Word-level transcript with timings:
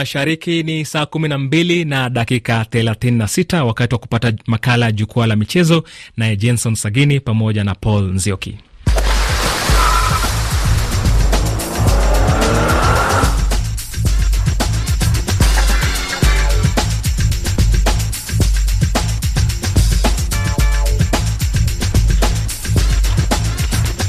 Mashariki 0.00 0.62
ni 0.62 0.84
saa 0.84 1.06
kumi 1.06 1.28
na 1.28 1.38
mbili 1.38 1.84
na 1.84 2.10
dakika 2.10 2.64
thelathini 2.64 3.18
na 3.18 3.28
sita 3.28 3.64
wakati 3.64 3.94
wa 3.94 3.98
kupata 3.98 4.32
makala 4.46 4.86
ya 4.86 4.92
jukwaa 4.92 5.26
la 5.26 5.36
michezo, 5.36 5.84
naye 6.16 6.36
Jenson 6.36 6.74
Sagini 6.74 7.20
pamoja 7.20 7.64
na 7.64 7.74
Paul 7.74 8.02
Nzioki. 8.14 8.58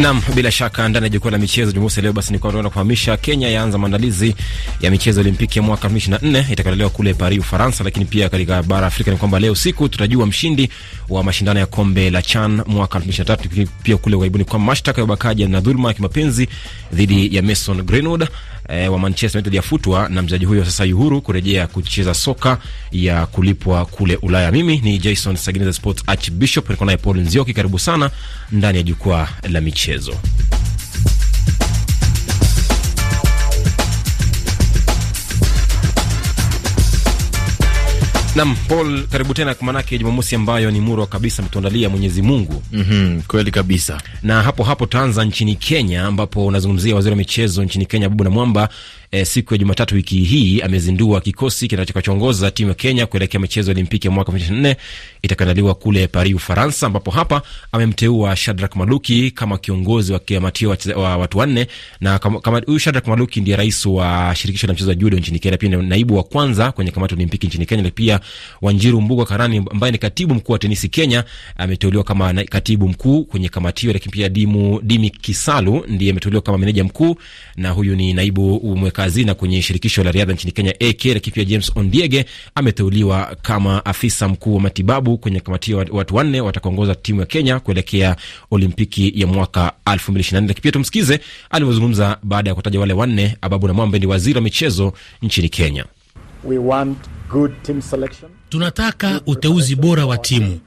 Nam, 0.01 0.21
bila 0.35 0.51
shaka 0.51 0.89
ndani 0.89 1.03
ya 1.05 1.09
jukwaa 1.09 1.31
la 1.31 1.37
michezo 1.37 1.71
Jumamosi 1.71 2.01
leo 2.01 2.13
basi 2.13 2.33
nikuwa 2.33 2.51
tunaenda 2.51 2.69
kufahamisha 2.69 3.17
Kenya 3.17 3.49
yaanza 3.49 3.77
maandalizi 3.77 4.35
ya 4.81 4.91
michezo 4.91 5.21
Olimpiki 5.21 5.59
ya 5.59 5.63
mwaka 5.63 5.87
2024 5.87 6.51
itakayolewa 6.53 6.89
kule 6.89 7.13
Paris, 7.13 7.39
Ufaransa. 7.39 7.83
Lakini 7.83 8.05
pia 8.05 8.29
katika 8.29 8.63
bara 8.63 8.87
Afrika 8.87 9.11
ni 9.11 9.17
kwamba 9.17 9.39
leo 9.39 9.55
siku 9.55 9.89
tutajua 9.89 10.25
mshindi 10.25 10.69
wa 11.09 11.23
mashindano 11.23 11.59
ya 11.59 11.65
kombe 11.65 12.09
la 12.09 12.21
CHAN 12.21 12.61
mwaka 12.67 12.99
2023. 12.99 13.67
Pia 13.83 13.97
kule 13.97 14.15
ughaibuni 14.15 14.45
kwamba 14.45 14.65
mashtaka 14.65 15.01
ya 15.01 15.05
ubakaji 15.05 15.45
na 15.45 15.59
dhuluma 15.61 15.87
ya 15.87 15.93
kimapenzi 15.93 16.47
dhidi 16.93 17.35
ya 17.35 17.41
Mason 17.41 17.83
Greenwood 17.83 18.27
e, 18.71 18.87
wa 18.87 18.99
Manchester 18.99 19.39
United 19.39 19.53
yafutwa 19.53 20.09
na 20.09 20.21
mchezaji 20.21 20.45
huyo 20.45 20.65
sasa 20.65 20.85
yuhuru 20.85 21.21
kurejea 21.21 21.67
kucheza 21.67 22.13
soka 22.13 22.57
ya 22.91 23.25
kulipwa 23.25 23.85
kule 23.85 24.15
Ulaya. 24.15 24.51
Mimi 24.51 24.77
ni 24.83 24.97
Jason 24.97 25.35
Sagineza, 25.35 25.73
Sports 25.73 26.03
Archbishop, 26.07 26.69
niko 26.69 26.85
naye 26.85 26.97
Paul 26.97 27.17
Nzioki. 27.17 27.53
Karibu 27.53 27.79
sana 27.79 28.11
ndani 28.51 28.77
ya 28.77 28.83
jukwaa 28.83 29.27
la 29.49 29.61
michezo. 29.61 30.13
Nam 38.35 38.55
Paul, 38.67 39.07
karibu 39.07 39.33
tena, 39.33 39.53
kumanake 39.55 39.97
Jumamosi 39.97 40.35
ambayo 40.35 40.71
ni 40.71 40.79
murwa 40.81 41.07
kabisa 41.07 41.43
mtuandalia 41.43 41.89
Mwenyezi 41.89 42.21
Mungu. 42.21 42.63
mm 42.71 42.85
-hmm, 42.89 43.21
kweli 43.27 43.51
kabisa. 43.51 44.01
Na 44.23 44.41
hapo 44.43 44.63
hapo 44.63 44.85
taanza 44.85 45.25
nchini 45.25 45.55
Kenya, 45.55 46.03
ambapo 46.05 46.45
unazungumzia 46.45 46.95
waziri 46.95 47.11
wa 47.11 47.17
michezo 47.17 47.63
nchini 47.63 47.85
Kenya 47.85 48.09
Babu 48.09 48.23
Namwamba 48.23 48.69
e, 49.11 49.25
siku 49.25 49.53
ya 49.53 49.57
Jumatatu 49.57 49.95
wiki 49.95 50.19
hii 50.23 50.61
amezindua 50.61 51.21
kikosi 51.21 51.67
kitakachoongoza 51.67 52.51
timu 52.51 52.69
ya 52.69 52.75
Kenya 52.75 53.05
kuelekea 53.05 53.39
michezo 53.39 53.71
ya 53.71 53.75
Olimpiki 53.75 54.07
ya 54.07 54.11
mwaka 54.11 54.31
2024 54.31 54.75
itakandaliwa 55.21 55.75
kule 55.75 56.07
Paris, 56.07 56.35
Ufaransa, 56.35 56.87
ambapo 56.87 57.11
hapa 57.11 57.41
amemteua 57.71 58.35
Shadrack 58.35 58.75
Maluki 58.75 59.31
kama 59.31 59.57
kiongozi 59.57 60.13
wa 60.13 60.19
kiamatio 60.19 60.77
wa 60.95 61.17
watu 61.17 61.37
wanne, 61.37 61.67
na 62.01 62.19
kama 62.19 62.59
huyu 62.65 62.79
Shadrack 62.79 63.07
Maluki 63.07 63.41
ndiye 63.41 63.57
rais 63.57 63.85
wa 63.85 64.33
shirikisho 64.35 64.67
la 64.67 64.73
mchezo 64.73 64.89
wa 64.89 64.95
judo 64.95 65.17
nchini 65.17 65.39
Kenya, 65.39 65.57
pia 65.57 65.69
naibu 65.69 66.15
wa 66.17 66.23
kwanza 66.23 66.71
kwenye 66.71 66.91
kamati 66.91 67.13
ya 67.13 67.17
Olimpiki 67.17 67.47
nchini 67.47 67.65
Kenya. 67.65 67.83
Na 67.83 67.89
pia 67.91 68.19
Wanjiru 68.61 69.01
Mbuga 69.01 69.25
Karani 69.25 69.57
ambaye 69.71 69.91
ni 69.91 69.97
katibu 69.97 70.35
mkuu 70.35 70.53
wa 70.53 70.59
tenisi 70.59 70.89
Kenya 70.89 71.23
ameteuliwa 71.57 72.03
kama 72.03 72.33
katibu 72.33 72.87
mkuu 72.87 73.23
kwenye 73.25 73.49
kamati 73.49 73.81
hiyo, 73.81 73.93
lakini 73.93 74.11
pia 74.11 74.29
Dimu 74.29 74.81
Dimi 74.83 75.09
Kisalu 75.09 75.85
ndiye 75.87 76.11
ameteuliwa 76.11 76.41
kama 76.41 76.57
meneja 76.57 76.83
mkuu, 76.83 77.15
na 77.55 77.69
huyu 77.69 77.95
ni 77.95 78.13
naibu 78.13 78.55
mweka 79.01 79.13
hazina 79.13 79.33
kwenye 79.35 79.61
shirikisho 79.61 80.03
la 80.03 80.11
riadha 80.11 80.33
nchini 80.33 80.51
Kenya 80.51 80.71
AK. 80.79 81.05
Lakini 81.05 81.33
pia 81.33 81.45
James 81.45 81.71
Ondiege 81.75 82.25
ameteuliwa 82.55 83.35
kama 83.41 83.85
afisa 83.85 84.27
mkuu 84.27 84.55
wa 84.55 84.61
matibabu 84.61 85.17
kwenye 85.17 85.39
kamati 85.39 85.71
ya 85.71 85.77
watu 85.91 86.15
wanne 86.15 86.41
watakaongoza 86.41 86.95
timu 86.95 87.19
ya 87.19 87.25
Kenya 87.25 87.59
kuelekea 87.59 88.15
Olimpiki 88.51 89.13
ya 89.15 89.27
mwaka 89.27 89.73
2024. 89.85 90.53
Pia 90.61 90.71
tumsikize 90.71 91.19
alivyozungumza 91.49 92.17
baada 92.23 92.49
ya 92.49 92.55
kutaja 92.55 92.79
wale 92.79 92.93
wanne. 92.93 93.37
Ababu 93.41 93.67
na 93.67 93.73
Mwambe 93.73 93.99
ni 93.99 94.05
waziri 94.05 94.35
wa 94.35 94.41
michezo 94.41 94.93
nchini 95.21 95.49
Kenya. 95.49 95.85
We 96.43 96.57
want 96.57 96.97
good 97.29 97.51
team 97.63 97.81
selection. 97.81 98.31
Tunataka 98.49 99.21
uteuzi 99.25 99.75
bora 99.75 100.05
wa 100.05 100.17
timu 100.17 100.59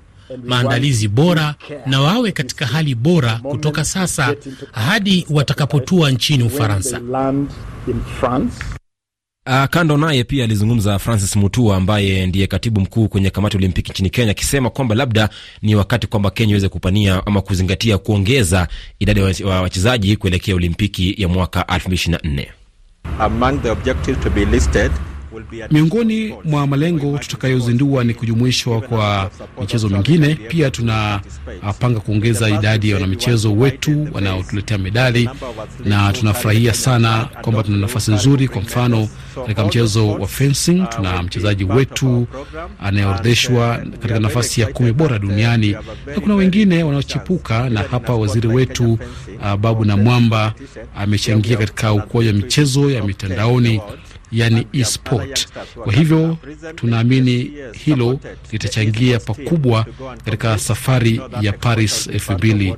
maandalizi 0.44 1.08
bora 1.08 1.54
na 1.86 2.00
wawe 2.00 2.32
katika 2.32 2.66
hali 2.66 2.94
bora 2.94 3.40
kutoka 3.50 3.84
sasa 3.84 4.34
hadi 4.72 5.26
watakapotua 5.30 6.10
nchini 6.10 6.42
Ufaransa. 6.44 7.00
Uh, 9.46 9.64
kando 9.64 9.96
naye 9.96 10.24
pia 10.24 10.44
alizungumza 10.44 10.98
Francis 10.98 11.36
Mutua 11.36 11.76
ambaye 11.76 12.26
ndiye 12.26 12.46
katibu 12.46 12.80
mkuu 12.80 13.08
kwenye 13.08 13.30
kamati 13.30 13.56
Olimpiki 13.56 13.90
nchini 13.92 14.10
Kenya, 14.10 14.30
akisema 14.30 14.70
kwamba 14.70 14.94
labda 14.94 15.28
ni 15.62 15.74
wakati 15.74 16.06
kwamba 16.06 16.30
Kenya 16.30 16.50
iweze 16.50 16.68
kupania 16.68 17.26
ama 17.26 17.40
kuzingatia 17.42 17.98
kuongeza 17.98 18.68
idadi 18.98 19.20
ya 19.20 19.46
wachezaji 19.46 20.16
kuelekea 20.16 20.54
Olimpiki 20.54 21.14
ya 21.22 21.28
mwaka 21.28 21.60
2024. 21.62 22.46
Miongoni 25.70 26.34
mwa 26.44 26.66
malengo 26.66 27.18
tutakayozindua 27.18 28.04
ni 28.04 28.14
kujumuishwa 28.14 28.80
kwa 28.80 29.30
michezo 29.60 29.88
mingine. 29.88 30.34
Pia 30.34 30.70
tunapanga 30.70 32.00
kuongeza 32.00 32.48
idadi 32.50 32.88
ya 32.90 32.94
wanamichezo 32.96 33.52
wetu 33.52 34.08
wanaotuletea 34.12 34.78
medali, 34.78 35.30
na 35.84 36.12
tunafurahia 36.12 36.74
sana 36.74 37.28
kwamba 37.42 37.62
tuna 37.62 37.76
nafasi 37.78 38.10
nzuri. 38.12 38.48
Kwa 38.48 38.60
mfano, 38.62 39.08
katika 39.34 39.64
mchezo 39.64 40.10
wa 40.12 40.26
fencing 40.28 40.84
tuna 40.88 41.22
mchezaji 41.22 41.64
wetu 41.64 42.26
anayeorodheshwa 42.82 43.76
katika 44.00 44.20
nafasi 44.20 44.60
ya 44.60 44.66
kumi 44.66 44.92
bora 44.92 45.18
duniani, 45.18 45.76
na 46.06 46.20
kuna 46.22 46.34
wengine 46.34 46.82
wanaochipuka, 46.82 47.70
na 47.70 47.82
hapa 47.82 48.14
waziri 48.14 48.48
wetu 48.48 48.92
uh, 49.42 49.54
Babu 49.56 49.84
na 49.84 49.96
Mwamba 49.96 50.54
amechangia 50.96 51.56
katika 51.56 51.92
ukuaji 51.92 52.28
wa 52.28 52.34
michezo 52.34 52.90
ya 52.90 53.04
mitandaoni 53.04 53.80
yani 54.34 54.66
e-sport. 54.72 55.48
Kwa 55.84 55.92
hivyo 55.92 56.36
tunaamini 56.76 57.50
hilo 57.84 58.20
litachangia 58.52 59.18
pakubwa 59.20 59.86
katika 60.24 60.58
safari 60.58 61.20
ya 61.40 61.52
Paris 61.52 62.06
2024. 62.08 62.76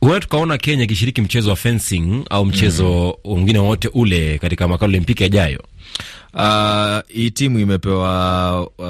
Huenda 0.00 0.20
tukaona 0.20 0.58
Kenya 0.58 0.84
ikishiriki 0.84 1.22
mchezo 1.22 1.50
wa 1.50 1.56
fencing 1.56 2.24
au 2.30 2.44
mchezo 2.46 3.18
mwingine 3.24 3.58
mm, 3.58 3.64
wowote 3.64 3.88
ule 3.94 4.38
katika 4.38 4.68
makala 4.68 4.88
Olimpiki 4.88 5.22
yajayo. 5.22 5.62
Uh, 6.34 6.98
hii 7.08 7.30
timu 7.30 7.58
imepewa 7.58 8.60
uh, 8.78 8.86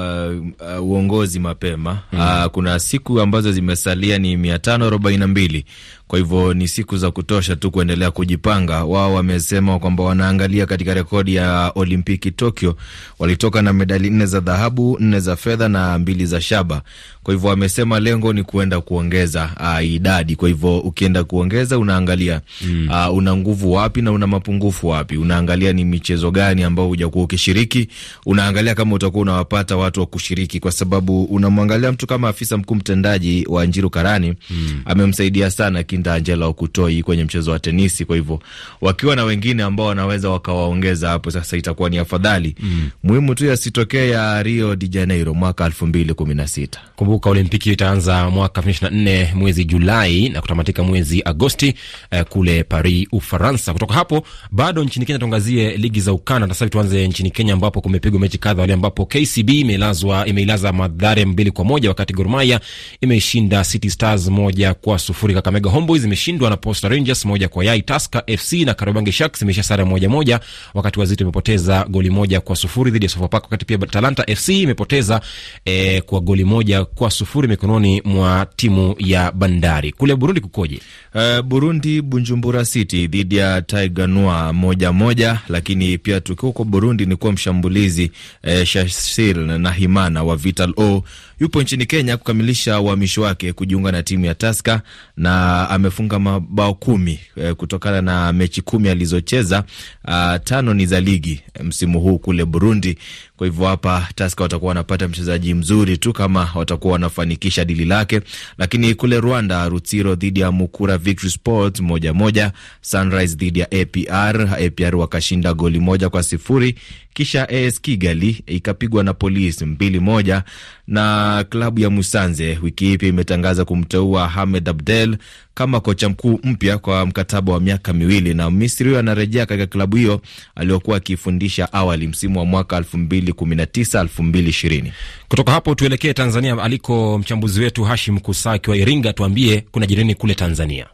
uh, 0.78 0.84
uongozi 0.86 1.40
mapema 1.40 1.98
mm. 2.12 2.20
Uh, 2.20 2.44
kuna 2.46 2.78
siku 2.78 3.20
ambazo 3.20 3.52
zimesalia 3.52 4.18
ni 4.18 4.36
mia 4.36 4.58
tano 4.58 4.86
arobaini 4.86 5.18
na 5.20 5.26
mbili 5.26 5.64
kwa 6.08 6.18
hivyo 6.18 6.54
ni 6.54 6.68
siku 6.68 6.96
za 6.96 7.10
kutosha 7.10 7.56
tu 7.56 7.70
kuendelea 7.70 8.10
kujipanga. 8.10 8.84
Wao 8.84 9.14
wamesema 9.14 9.78
kwamba 9.78 10.04
wanaangalia 10.04 10.66
katika 10.66 10.94
rekodi 10.94 11.34
ya 11.34 11.72
Olimpiki 11.74 12.30
Tokyo, 12.30 12.76
walitoka 13.18 13.62
na 13.62 13.72
medali 13.72 14.10
nne 14.10 14.26
za 14.26 14.40
dhahabu, 14.40 14.96
nne 15.00 15.20
za 15.20 15.36
fedha 15.36 15.68
na 15.68 15.98
mbili 15.98 16.26
za 16.26 16.40
shaba. 16.40 16.82
Kwa 17.22 17.34
hivyo 17.34 17.50
wamesema 17.50 18.00
lengo 18.00 18.32
ni 18.32 18.42
kuenda 18.42 18.80
kuongeza 18.80 19.50
uh, 19.60 19.84
idadi. 19.86 20.36
Kwa 20.36 20.48
hivyo 20.48 20.78
ukienda 20.78 21.24
kuongeza 21.24 21.78
unaangalia 21.78 22.40
mm. 22.66 22.88
uh, 23.08 23.16
una 23.16 23.36
nguvu 23.36 23.72
wapi 23.72 24.02
na 24.02 24.12
una 24.12 24.26
mapungufu 24.26 24.88
wapi, 24.88 25.16
unaangalia 25.16 25.72
ni 25.72 25.84
michezo 25.84 26.30
gani 26.30 26.62
ambao 26.62 26.88
hujakuwa 26.88 27.24
ukishiriki, 27.24 27.88
unaangalia 28.26 28.74
kama 28.74 28.94
utakuwa 28.94 29.22
unawapata 29.22 29.76
watu 29.76 30.00
wa 30.00 30.06
kushiriki, 30.06 30.60
kwa 30.60 30.72
sababu 30.72 31.24
unamwangalia 31.24 31.92
mtu 31.92 32.06
kama 32.06 32.28
afisa 32.28 32.56
mkuu 32.56 32.74
mtendaji 32.74 33.46
wa 33.48 33.66
Njiru 33.66 33.90
Karani 33.90 34.34
mm. 34.50 34.80
amemsaidia 34.84 35.50
sana 35.50 35.82
Kinda 35.94 36.14
Angela 36.14 36.46
Okutoi 36.46 37.02
kwenye 37.02 37.24
mchezo 37.24 37.50
wa 37.50 37.58
tenisi. 37.58 38.04
Kwa 38.04 38.16
hivyo 38.16 38.40
wakiwa 38.80 39.16
na 39.16 39.24
wengine 39.24 39.62
ambao 39.62 39.86
wanaweza 39.86 40.30
wakawaongeza 40.30 41.08
hapo, 41.08 41.30
sasa 41.30 41.56
itakuwa 41.56 41.90
ni 41.90 41.98
afadhali 41.98 42.54
mm. 42.60 42.90
muhimu 43.02 43.34
tu 43.34 43.46
yasitokee 43.46 44.08
ya 44.10 44.42
Rio 44.42 44.76
de 44.76 44.88
Janeiro 44.88 45.34
mwaka 45.34 45.64
elfu 45.66 45.86
mbili 45.86 46.14
kumi 46.14 46.34
na 46.34 46.46
sita. 46.48 46.80
Kumbuka 46.96 47.30
Olimpiki 47.30 47.72
itaanza 47.72 48.30
mwaka 48.30 48.60
elfu 48.60 48.68
mbili 48.68 48.74
ishirini 48.76 49.04
na 49.04 49.10
nne 49.30 49.32
mwezi 49.34 49.64
Julai 49.64 50.28
na 50.28 50.40
kutamatika 50.40 50.82
mwezi 50.82 51.22
Agosti 51.24 51.74
eh, 52.10 52.24
kule 52.28 52.64
Paris, 52.64 53.08
Ufaransa. 53.12 53.72
Kutoka 53.72 53.94
hapo 53.94 54.26
bado 54.50 54.84
nchini 54.84 55.06
Kenya 55.06 55.18
tuangazie 55.18 55.76
ligi 55.76 56.00
za 56.00 56.12
ukanda 56.12 56.46
na 56.46 56.54
sasa 56.54 56.70
tuanze 56.70 57.08
nchini 57.08 57.30
Kenya 57.30 57.52
ambapo 57.54 57.80
kumepigwa 57.80 58.20
mechi 58.20 58.38
kadha 58.38 58.60
wale, 58.62 58.72
ambapo 58.72 59.06
KCB 59.06 59.50
imelazwa 59.50 60.26
imeilaza 60.26 60.72
Mathare 60.72 61.24
mbili 61.24 61.50
kwa 61.50 61.64
moja 61.64 61.88
wakati 61.88 62.12
Gor 62.12 62.28
Mahia 62.28 62.60
imeshinda 63.00 63.64
City 63.64 63.90
Stars 63.90 64.28
moja 64.28 64.74
kwa 64.74 64.98
sufuri. 64.98 65.34
Kakamega 65.34 65.70
Homeboys 65.84 66.02
zimeshindwa 66.02 66.50
na 66.50 66.56
Posta 66.56 66.88
Rangers 66.88 67.24
moja 67.24 67.48
kwa 67.48 67.64
yai. 67.64 67.82
Tusker 67.82 68.22
FC 68.38 68.52
na 68.52 68.74
Kariobangi 68.74 69.12
Sharks 69.12 69.38
zimesha 69.40 69.62
sare 69.62 69.84
moja 69.84 70.08
moja, 70.08 70.40
wakati 70.74 71.00
Wazito 71.00 71.24
imepoteza 71.24 71.84
goli 71.88 72.10
moja 72.10 72.40
kwa 72.40 72.56
sufuri 72.56 72.90
dhidi 72.90 73.04
ya 73.04 73.10
Sofapaka, 73.10 73.44
wakati 73.44 73.64
pia 73.64 73.78
Talanta 73.78 74.36
FC 74.36 74.48
imepoteza 74.48 75.20
eh, 75.64 76.02
kwa 76.02 76.20
goli 76.20 76.44
moja 76.44 76.84
kwa 76.84 77.10
sufuri 77.10 77.48
mikononi 77.48 78.02
mwa 78.04 78.46
timu 78.56 78.94
ya 78.98 79.32
Bandari. 79.32 79.92
Kule 79.92 80.16
Burundi 80.16 80.40
kukoje? 80.40 80.80
Uh, 81.14 81.40
Burundi 81.40 82.02
Bujumbura 82.02 82.64
City 82.64 83.06
dhidi 83.06 83.36
ya 83.36 83.62
Tiger 83.62 84.08
Noir 84.08 84.54
moja 84.54 84.92
moja, 84.92 85.38
lakini 85.48 85.98
pia 85.98 86.20
tukiwa 86.20 86.46
huko 86.46 86.64
Burundi 86.64 87.06
ni 87.06 87.16
kuwa 87.16 87.32
mshambulizi 87.32 88.10
eh, 88.42 88.64
Shasil 88.66 89.36
na 89.38 89.72
Himana 89.72 90.22
wa 90.24 90.36
Vital 90.36 90.72
O 90.76 91.02
yupo 91.40 91.62
nchini 91.62 91.86
Kenya 91.86 92.16
kukamilisha 92.16 92.80
uhamisho 92.80 93.22
wake 93.22 93.52
kujiunga 93.52 93.92
na 93.92 94.02
timu 94.02 94.24
ya 94.24 94.34
Taska 94.34 94.82
na 95.16 95.70
amefunga 95.70 96.18
mabao 96.18 96.74
kumi 96.74 97.20
e, 97.36 97.54
kutokana 97.54 98.02
na 98.02 98.32
mechi 98.32 98.62
kumi 98.62 98.88
alizocheza. 98.88 99.64
Uh, 100.08 100.36
tano 100.44 100.74
ni 100.74 100.86
za 100.86 101.00
ligi 101.00 101.40
msimu 101.62 102.00
huu 102.00 102.18
kule 102.18 102.44
Burundi. 102.44 102.98
Kwa 103.36 103.46
hivyo 103.46 103.66
hapa 103.66 104.08
Taska 104.14 104.42
watakuwa 104.42 104.68
wanapata 104.68 105.08
mchezaji 105.08 105.54
mzuri 105.54 105.98
tu 105.98 106.12
kama 106.12 106.50
watakuwa 106.54 106.92
wanafanikisha 106.92 107.64
dili 107.64 107.84
lake. 107.84 108.20
Lakini 108.58 108.94
kule 108.94 109.20
Rwanda, 109.20 109.68
Rutsiro 109.68 110.14
dhidi 110.14 110.40
ya 110.40 110.52
Mukura 110.52 110.98
Victory 110.98 111.30
Sport 111.30 111.80
moja 111.80 112.12
moja, 112.14 112.52
Sunrise 112.80 113.36
dhidi 113.36 113.60
ya 113.60 113.66
APR, 113.72 114.48
APR 114.66 114.96
wakashinda 114.96 115.54
goli 115.54 115.80
moja 115.80 116.08
kwa 116.10 116.22
sifuri. 116.22 116.74
Kisha 117.14 117.48
AS 117.48 117.80
Kigali 117.80 118.42
ikapigwa 118.46 119.04
na 119.04 119.14
Polisi 119.14 119.64
mbili 119.66 120.00
moja, 120.00 120.42
na 120.86 121.44
klabu 121.50 121.80
ya 121.80 121.90
Musanze 121.90 122.58
wiki 122.62 122.84
hii 122.86 122.98
pia 122.98 123.08
imetangaza 123.08 123.64
kumteua 123.64 124.28
Hamed 124.28 124.68
Abdel 124.68 125.16
kama 125.54 125.80
kocha 125.80 126.08
mkuu 126.08 126.40
mpya 126.42 126.78
kwa 126.78 127.06
mkataba 127.06 127.52
wa 127.52 127.60
miaka 127.60 127.92
miwili, 127.92 128.34
na 128.34 128.50
Misri 128.50 128.86
huyo 128.86 128.98
anarejea 128.98 129.46
katika 129.46 129.66
klabu 129.66 129.96
hiyo 129.96 130.20
aliyokuwa 130.54 130.96
akifundisha 130.96 131.72
awali 131.72 132.06
msimu 132.08 132.38
wa 132.38 132.44
mwaka 132.44 132.80
2019 132.80 134.04
2020. 134.04 134.92
Kutoka 135.28 135.52
hapo 135.52 135.74
tuelekee 135.74 136.12
Tanzania 136.12 136.62
aliko 136.62 137.18
mchambuzi 137.18 137.60
wetu 137.60 137.84
Hashim 137.84 138.18
Kusaki 138.18 138.70
wa 138.70 138.76
Iringa, 138.76 139.12
tuambie 139.12 139.64
kuna 139.70 139.86
jirani 139.86 140.14
kule 140.14 140.34
Tanzania. 140.34 140.86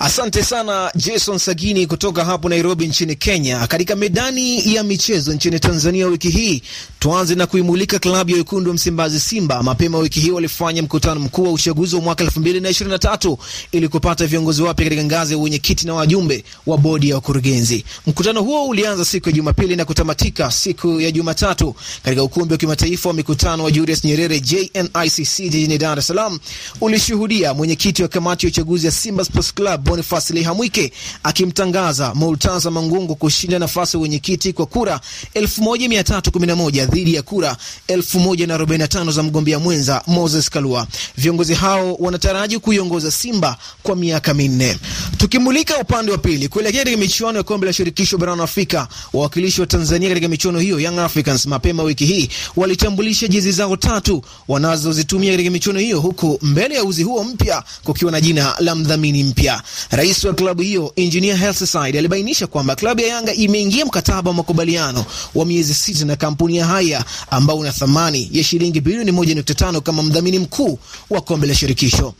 Asante 0.00 0.42
sana 0.44 0.90
Jason 0.94 1.38
Sagini 1.38 1.86
kutoka 1.86 2.24
hapo 2.24 2.48
Nairobi 2.48 2.86
nchini 2.86 3.16
Kenya. 3.16 3.66
Katika 3.66 3.96
medani 3.96 4.74
ya 4.74 4.82
michezo 4.82 5.32
nchini 5.32 5.60
Tanzania 5.60 6.06
wiki 6.06 6.30
hii, 6.30 6.62
tuanze 6.98 7.34
na 7.34 7.46
kuimulika 7.46 7.98
klabu 7.98 8.30
ya 8.30 8.36
wekundu 8.36 8.70
wa 8.70 8.74
Msimbazi 8.74 9.20
Simba. 9.20 9.62
Mapema 9.62 9.98
wiki 9.98 10.20
hii 10.20 10.30
walifanya 10.30 10.82
mkutano 10.82 11.20
mkuu 11.20 11.44
wa 11.44 11.52
uchaguzi 11.52 11.96
wa 11.96 12.02
mwaka 12.02 12.24
2023 12.24 13.36
ili 13.72 13.88
kupata 13.88 14.26
viongozi 14.26 14.62
wapya 14.62 14.84
katika 14.84 15.04
ngazi 15.04 15.32
ya 15.32 15.38
wenyekiti 15.38 15.86
na 15.86 15.94
wajumbe 15.94 16.44
wa 16.66 16.78
bodi 16.78 17.08
ya 17.08 17.14
wakurugenzi. 17.14 17.84
Mkutano 18.06 18.42
huo 18.42 18.66
ulianza 18.66 19.04
siku 19.04 19.28
ya 19.28 19.32
Jumapili 19.34 19.76
na 19.76 19.84
kutamatika 19.84 20.50
siku 20.50 21.00
ya 21.00 21.10
Jumatatu 21.10 21.74
katika 22.02 22.22
ukumbi 22.22 22.54
wa 22.54 22.58
kimataifa 22.58 23.08
wa 23.08 23.14
mikutano 23.14 23.64
wa 23.64 23.70
Julius 23.70 24.04
Nyerere 24.04 24.40
JNICC 24.40 25.38
jijini 25.38 25.78
Dar 25.78 25.98
es 25.98 26.06
Salaam. 26.06 26.38
Ulishuhudia 26.80 27.54
mwenyekiti 27.54 28.02
wa 28.02 28.08
kamati 28.08 28.46
ya 28.46 28.48
uchaguzi 28.50 28.86
ya 28.86 28.92
Simba 28.92 29.24
Sports 29.24 29.54
Club 29.54 29.87
Boniface 29.88 30.34
Lihamwike 30.34 30.92
akimtangaza 31.22 32.14
Multaza 32.14 32.70
Mangungu 32.70 33.16
kushinda 33.16 33.58
nafasi 33.58 33.96
ya 33.96 34.02
wenyekiti 34.02 34.52
kwa 34.52 34.66
kura 34.66 35.00
1311 35.34 36.86
dhidi 36.86 37.14
ya 37.14 37.22
kura 37.22 37.56
1045 37.88 39.10
za 39.12 39.22
mgombea 39.22 39.58
mwenza 39.58 40.02
Moses 40.06 40.50
Kalua. 40.50 40.86
Viongozi 41.16 41.54
hao 41.54 41.94
wanataraji 41.94 42.58
kuiongoza 42.58 43.10
Simba 43.10 43.56
kwa 43.82 43.96
miaka 43.96 44.34
minne. 44.34 44.78
Tukimulika 45.16 45.78
upande 45.78 46.12
wa 46.12 46.18
pili 46.18 46.48
kuelekea 46.48 46.80
katika 46.84 47.00
michuano 47.00 47.38
ya 47.38 47.42
kombe 47.44 47.66
la 47.66 47.72
shirikisho 47.72 48.18
barani 48.18 48.42
Afrika, 48.42 48.88
wawakilishi 49.12 49.60
wa 49.60 49.66
Tanzania 49.66 50.08
katika 50.08 50.28
michuano 50.28 50.58
hiyo 50.58 50.80
Young 50.80 50.98
Africans 50.98 51.46
mapema 51.46 51.82
wiki 51.82 52.06
hii 52.06 52.28
walitambulisha 52.56 53.28
jezi 53.28 53.52
zao 53.52 53.76
tatu 53.76 54.22
wanazozitumia 54.48 55.32
katika 55.32 55.50
michuano 55.50 55.78
hiyo, 55.80 56.00
huku 56.00 56.38
mbele 56.42 56.74
ya 56.74 56.84
uzi 56.84 57.02
huo 57.02 57.24
mpya 57.24 57.62
kukiwa 57.84 58.12
na 58.12 58.20
jina 58.20 58.54
la 58.60 58.74
mdhamini 58.74 59.24
mpya. 59.24 59.62
Rais 59.90 60.24
wa 60.24 60.34
klabu 60.34 60.62
hiyo 60.62 60.92
Engineer 60.96 61.36
Hersi 61.36 61.78
alibainisha 61.78 62.46
kwamba 62.46 62.76
klabu 62.76 63.00
ya 63.00 63.06
Yanga 63.08 63.34
imeingia 63.34 63.84
mkataba 63.86 64.30
wa 64.30 64.36
makubaliano 64.36 65.04
wa 65.34 65.46
miezi 65.46 65.74
sita 65.74 66.04
na 66.04 66.16
kampuni 66.16 66.56
ya 66.56 66.66
Haya 66.66 67.04
ambao 67.30 67.58
una 67.58 67.72
thamani 67.72 68.28
ya 68.32 68.44
shilingi 68.44 68.80
bilioni 68.80 69.10
1.5 69.12 69.80
kama 69.80 70.02
mdhamini 70.02 70.38
mkuu 70.38 70.78
wa 71.10 71.20
kombe 71.20 71.46
la 71.46 71.54
shirikisho. 71.54 72.14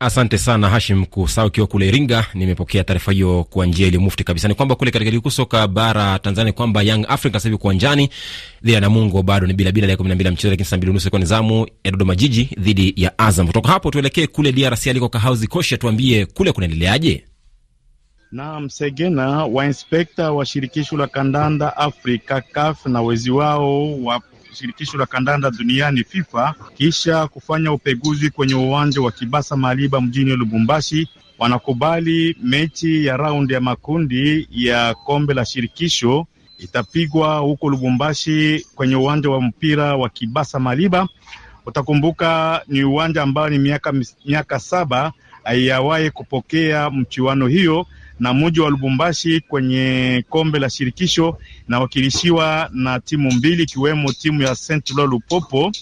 Asante 0.00 0.38
sana 0.38 0.68
Hashim 0.68 1.04
Kusa 1.06 1.44
ukiwa 1.46 1.66
kule 1.66 1.88
Iringa. 1.88 2.26
Nimepokea 2.34 2.84
taarifa 2.84 3.12
hiyo 3.12 3.44
kwa 3.50 3.66
njia 3.66 3.86
iliyo 3.86 4.00
mufti 4.02 4.24
kabisa. 4.24 4.48
Ni 4.48 4.54
kwamba 4.54 4.74
kule 4.74 4.90
katika 4.90 5.10
ligi 5.10 5.20
kuu 5.22 5.30
soka 5.30 5.68
bara 5.68 6.18
Tanzania 6.18 6.52
kwamba 6.52 6.82
Young 6.82 7.04
Africa 7.08 7.32
sasa 7.32 7.48
hivi 7.48 7.58
kuwanjani 7.58 8.10
dhidi 8.62 8.72
ya 8.72 8.80
Namungo 8.80 9.22
bado 9.22 9.46
ni 9.46 9.52
bila 9.52 9.72
bila, 9.72 9.86
dakika 9.86 9.96
kumi 9.96 10.08
na 10.08 10.14
mbili 10.14 10.30
mchezo, 10.30 10.50
lakini 10.50 10.64
saa 10.66 10.76
mbili 10.76 10.90
unusu 10.90 11.10
kwa 11.10 11.18
nizamu 11.18 11.66
ya 11.84 11.90
Dodoma 11.90 12.14
Jiji 12.14 12.48
dhidi 12.58 12.94
ya 12.96 13.18
Azam. 13.18 13.46
Kutoka 13.46 13.68
hapo 13.68 13.90
tuelekee 13.90 14.26
kule 14.26 14.52
DRC 14.52 14.86
aliko 14.86 15.08
Kahauzi 15.08 15.46
Kosha, 15.46 15.76
tuambie 15.76 16.26
kule 16.26 16.52
kunaendeleaje? 16.52 17.24
na 18.32 18.60
Msegena 18.60 19.44
wa 19.44 19.64
inspekta 19.66 20.32
wa 20.32 20.46
shirikisho 20.46 20.96
la 20.96 21.06
kandanda 21.06 21.76
Afrika 21.76 22.40
CAF 22.40 22.86
na 22.86 23.02
wezi 23.02 23.30
wao 23.30 24.02
wa 24.04 24.20
shirikisho 24.52 24.98
la 24.98 25.06
kandanda 25.06 25.50
duniani 25.50 26.04
FIFA, 26.04 26.54
kisha 26.76 27.26
kufanya 27.26 27.72
upeguzi 27.72 28.30
kwenye 28.30 28.54
uwanja 28.54 29.00
wa 29.00 29.12
Kibasa 29.12 29.56
Maliba 29.56 30.00
mjini 30.00 30.36
Lubumbashi, 30.36 31.08
wanakubali 31.38 32.36
mechi 32.42 33.06
ya 33.06 33.16
raundi 33.16 33.54
ya 33.54 33.60
makundi 33.60 34.48
ya 34.50 34.94
kombe 34.94 35.34
la 35.34 35.44
shirikisho 35.44 36.26
itapigwa 36.58 37.38
huko 37.38 37.68
Lubumbashi 37.68 38.66
kwenye 38.74 38.96
uwanja 38.96 39.30
wa 39.30 39.40
mpira 39.42 39.96
wa 39.96 40.08
Kibasa 40.08 40.58
Maliba. 40.58 41.08
Utakumbuka 41.66 42.62
ni 42.68 42.84
uwanja 42.84 43.22
ambao 43.22 43.48
ni 43.48 43.58
miaka, 43.58 43.92
miaka 44.26 44.58
saba 44.58 45.12
haiyawahi 45.44 46.10
kupokea 46.10 46.90
mchuano 46.90 47.46
hiyo 47.46 47.86
na 48.20 48.34
mji 48.34 48.60
wa 48.60 48.70
Lubumbashi 48.70 49.40
kwenye 49.40 50.24
kombe 50.28 50.58
la 50.58 50.70
shirikisho 50.70 51.38
inawakilishiwa 51.68 52.70
na 52.72 53.00
timu 53.00 53.32
mbili 53.32 53.62
ikiwemo 53.62 54.12
timu 54.12 54.42
ya 54.42 54.54
Saint 54.54 54.90
Eloi 54.90 55.06
Lupopo 55.06 55.72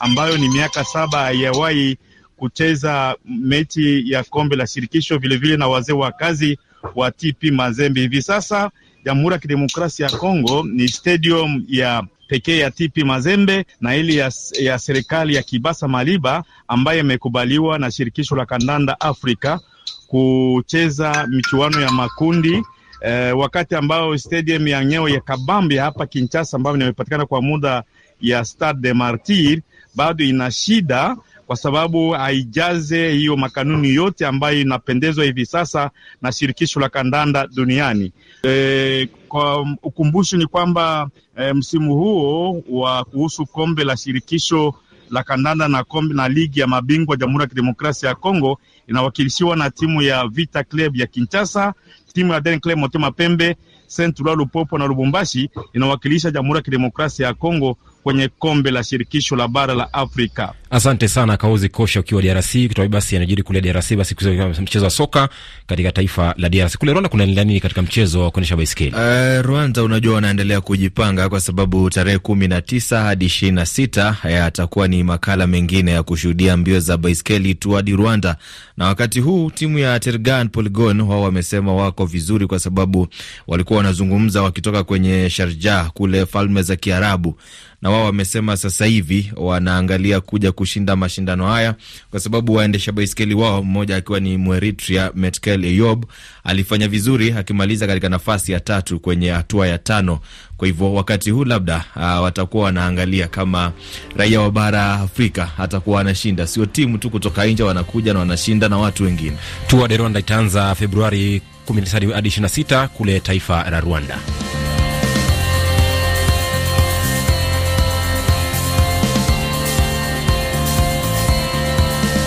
ambayo 0.00 0.36
ni 0.38 0.48
miaka 0.48 0.84
saba 0.84 1.18
haijawahi 1.18 1.96
kucheza 2.36 3.16
mechi 3.24 4.10
ya 4.12 4.24
kombe 4.24 4.56
la 4.56 4.66
shirikisho, 4.66 5.18
vilevile 5.18 5.56
na 5.56 5.68
wazee 5.68 5.92
wa 5.92 6.12
kazi 6.12 6.58
wa 6.94 7.10
TP 7.10 7.42
Mazembe. 7.44 8.00
Hivi 8.00 8.22
sasa 8.22 8.70
Jamhuri 9.04 9.32
ya 9.32 9.38
Kidemokrasia 9.38 10.06
ya 10.06 10.12
Kongo 10.18 10.62
ni 10.72 10.88
stadium 10.88 11.64
ya 11.68 12.02
pekee 12.28 12.58
ya 12.58 12.70
TP 12.70 12.96
Mazembe 13.04 13.64
na 13.80 13.96
ili 13.96 14.16
ya, 14.16 14.32
ya 14.60 14.78
serikali 14.78 15.34
ya 15.34 15.42
Kibasa 15.42 15.88
Maliba 15.88 16.44
ambayo 16.68 17.00
imekubaliwa 17.00 17.78
na 17.78 17.90
shirikisho 17.90 18.36
la 18.36 18.46
kandanda 18.46 19.00
Afrika 19.00 19.60
kucheza 20.06 21.26
michuano 21.30 21.80
ya 21.80 21.90
makundi 21.92 22.62
eh, 23.00 23.38
wakati 23.38 23.74
ambao 23.74 24.18
stadium 24.18 24.68
ya 24.68 24.84
nyeo 24.84 25.08
ya 25.08 25.20
Kabambi 25.20 25.76
hapa 25.76 26.06
Kinshasa 26.06 26.56
ambayo 26.56 26.76
imepatikana 26.76 27.26
kwa 27.26 27.42
muda 27.42 27.82
ya 28.20 28.44
Stade 28.44 28.80
de 28.80 28.92
Martir 28.92 29.60
bado 29.94 30.24
ina 30.24 30.50
shida 30.50 31.16
kwa 31.46 31.56
sababu 31.56 32.10
haijaze 32.10 33.12
hiyo 33.12 33.36
makanuni 33.36 33.94
yote 33.94 34.26
ambayo 34.26 34.60
inapendezwa 34.60 35.24
hivi 35.24 35.46
sasa 35.46 35.90
na 36.22 36.32
shirikisho 36.32 36.80
la 36.80 36.88
kandanda 36.88 37.46
duniani. 37.46 38.12
E, 38.42 39.08
kwa 39.28 39.60
ukumbusho 39.82 40.36
ni 40.36 40.46
kwamba 40.46 41.08
e, 41.36 41.52
msimu 41.52 41.94
huo 41.94 42.62
wa 42.70 43.04
kuhusu 43.04 43.46
kombe 43.46 43.84
la 43.84 43.96
shirikisho 43.96 44.74
la 45.10 45.22
kandanda 45.22 45.68
na 45.68 45.84
kombe 45.84 46.14
na 46.14 46.28
ligi 46.28 46.60
ya 46.60 46.66
mabingwa 46.66 47.16
Jamhuri 47.16 47.42
ya 47.42 47.48
Kidemokrasia 47.48 48.08
ya 48.08 48.14
Kongo 48.14 48.58
inawakilishiwa 48.86 49.56
na 49.56 49.70
timu 49.70 50.02
ya 50.02 50.28
Vita 50.28 50.64
Club 50.64 50.96
ya 50.96 51.06
Kinshasa, 51.06 51.74
timu 52.12 52.32
ya 52.32 52.40
Den 52.40 52.60
Club 52.60 52.78
Motema 52.78 53.10
Pembe, 53.10 53.56
Saint 53.86 54.20
Eloi 54.20 54.36
Lupopo 54.36 54.78
na 54.78 54.86
Lubumbashi 54.86 55.50
inawakilisha 55.72 56.30
Jamhuri 56.30 56.56
ya 56.56 56.62
Kidemokrasia 56.62 57.26
ya 57.26 57.34
Kongo 57.34 57.76
kwenye 58.02 58.28
kombe 58.28 58.70
la 58.70 58.84
shirikisho 58.84 59.36
la 59.36 59.48
bara 59.48 59.74
la 59.74 59.92
Afrika. 59.92 60.54
Asante 60.74 61.08
sana 61.08 61.36
Kauzi 61.36 61.68
Kosha 61.68 62.00
ukiwa 62.00 62.22
DRC. 62.22 62.68
Kutoka 62.68 62.88
basi 62.88 63.14
yanajiri 63.14 63.42
kule 63.42 63.60
DRC, 63.60 63.94
basi 63.96 64.14
mchezo 64.62 64.84
wa 64.84 64.90
soka 64.90 65.28
katika 65.66 65.92
taifa 65.92 66.34
la 66.38 66.48
DRC. 66.48 66.76
Kule 66.78 66.92
Rwanda 66.92 67.08
kunaendelea 67.08 67.44
nini 67.44 67.60
katika 67.60 67.82
mchezo 67.82 68.20
wa 68.22 68.30
kuendesha 68.30 68.56
baiskeli? 68.56 68.90
Uh, 68.96 69.46
Rwanda 69.46 69.82
unajua 69.82 70.14
wanaendelea 70.14 70.60
kujipanga 70.60 71.28
kwa 71.28 71.40
sababu 71.40 71.90
tarehe 71.90 72.18
kumi 72.18 72.48
na 72.48 72.62
tisa 72.62 73.00
hadi 73.02 73.24
ishirini 73.24 73.56
na 73.56 73.66
sita 73.66 74.16
yatakuwa 74.24 74.88
ni 74.88 75.02
makala 75.04 75.46
mengine 75.46 75.90
ya 75.90 76.02
kushuhudia 76.02 76.56
mbio 76.56 76.80
za 76.80 76.96
baiskeli 76.96 77.54
tu 77.54 77.70
hadi 77.72 77.92
Rwanda, 77.96 78.36
na 78.76 78.86
wakati 78.86 79.20
huu 79.20 79.50
timu 79.50 79.78
ya 79.78 80.00
Tergan 80.00 80.48
Polygon 80.48 81.00
wao 81.00 81.22
wamesema 81.22 81.74
wako 81.74 82.06
vizuri 82.06 82.46
kwa 82.46 82.58
sababu 82.60 83.08
walikuwa 83.46 83.76
wanazungumza 83.76 84.42
wakitoka 84.42 84.84
kwenye 84.84 85.30
Sharjah 85.30 85.90
kule 85.90 86.26
Falme 86.26 86.62
za 86.62 86.76
Kiarabu 86.76 87.38
na 87.84 87.90
wao 87.90 88.04
wamesema 88.04 88.56
sasa 88.56 88.86
hivi 88.86 89.32
wanaangalia 89.36 90.20
kuja 90.20 90.52
kushinda 90.64 90.96
mashindano 90.96 91.46
haya 91.46 91.74
kwa 92.10 92.20
sababu 92.20 92.54
waendesha 92.54 92.92
baiskeli 92.92 93.34
wao, 93.34 93.62
mmoja 93.62 93.96
akiwa 93.96 94.20
ni 94.20 94.36
Mweritria 94.36 95.10
Metkel 95.14 95.64
Eyob 95.64 96.04
alifanya 96.44 96.88
vizuri 96.88 97.32
akimaliza 97.32 97.86
katika 97.86 98.08
nafasi 98.08 98.52
ya 98.52 98.60
tatu 98.60 99.00
kwenye 99.00 99.30
hatua 99.30 99.66
ya 99.68 99.78
tano. 99.78 100.18
Kwa 100.56 100.66
hivyo 100.66 100.94
wakati 100.94 101.30
huu 101.30 101.44
labda 101.44 101.84
uh, 101.96 102.02
watakuwa 102.22 102.64
wanaangalia 102.64 103.28
kama 103.28 103.72
raia 104.16 104.40
wa 104.40 104.50
bara 104.50 104.92
Afrika 104.94 105.50
atakuwa 105.58 106.00
anashinda, 106.00 106.46
sio 106.46 106.66
timu 106.66 106.98
tu 106.98 107.10
kutoka 107.10 107.44
nje 107.46 107.62
wanakuja 107.62 108.12
na 108.12 108.18
wanashinda 108.18 108.68
na 108.68 108.78
watu 108.78 109.04
wengine. 109.04 109.36
Tour 109.66 109.88
de 109.88 109.96
Rwanda 109.96 110.20
itaanza 110.20 110.74
Februari 110.74 111.42
19 111.68 112.12
hadi 112.12 112.28
26 112.28 112.88
kule 112.88 113.20
taifa 113.20 113.70
la 113.70 113.80
Rwanda. 113.80 114.18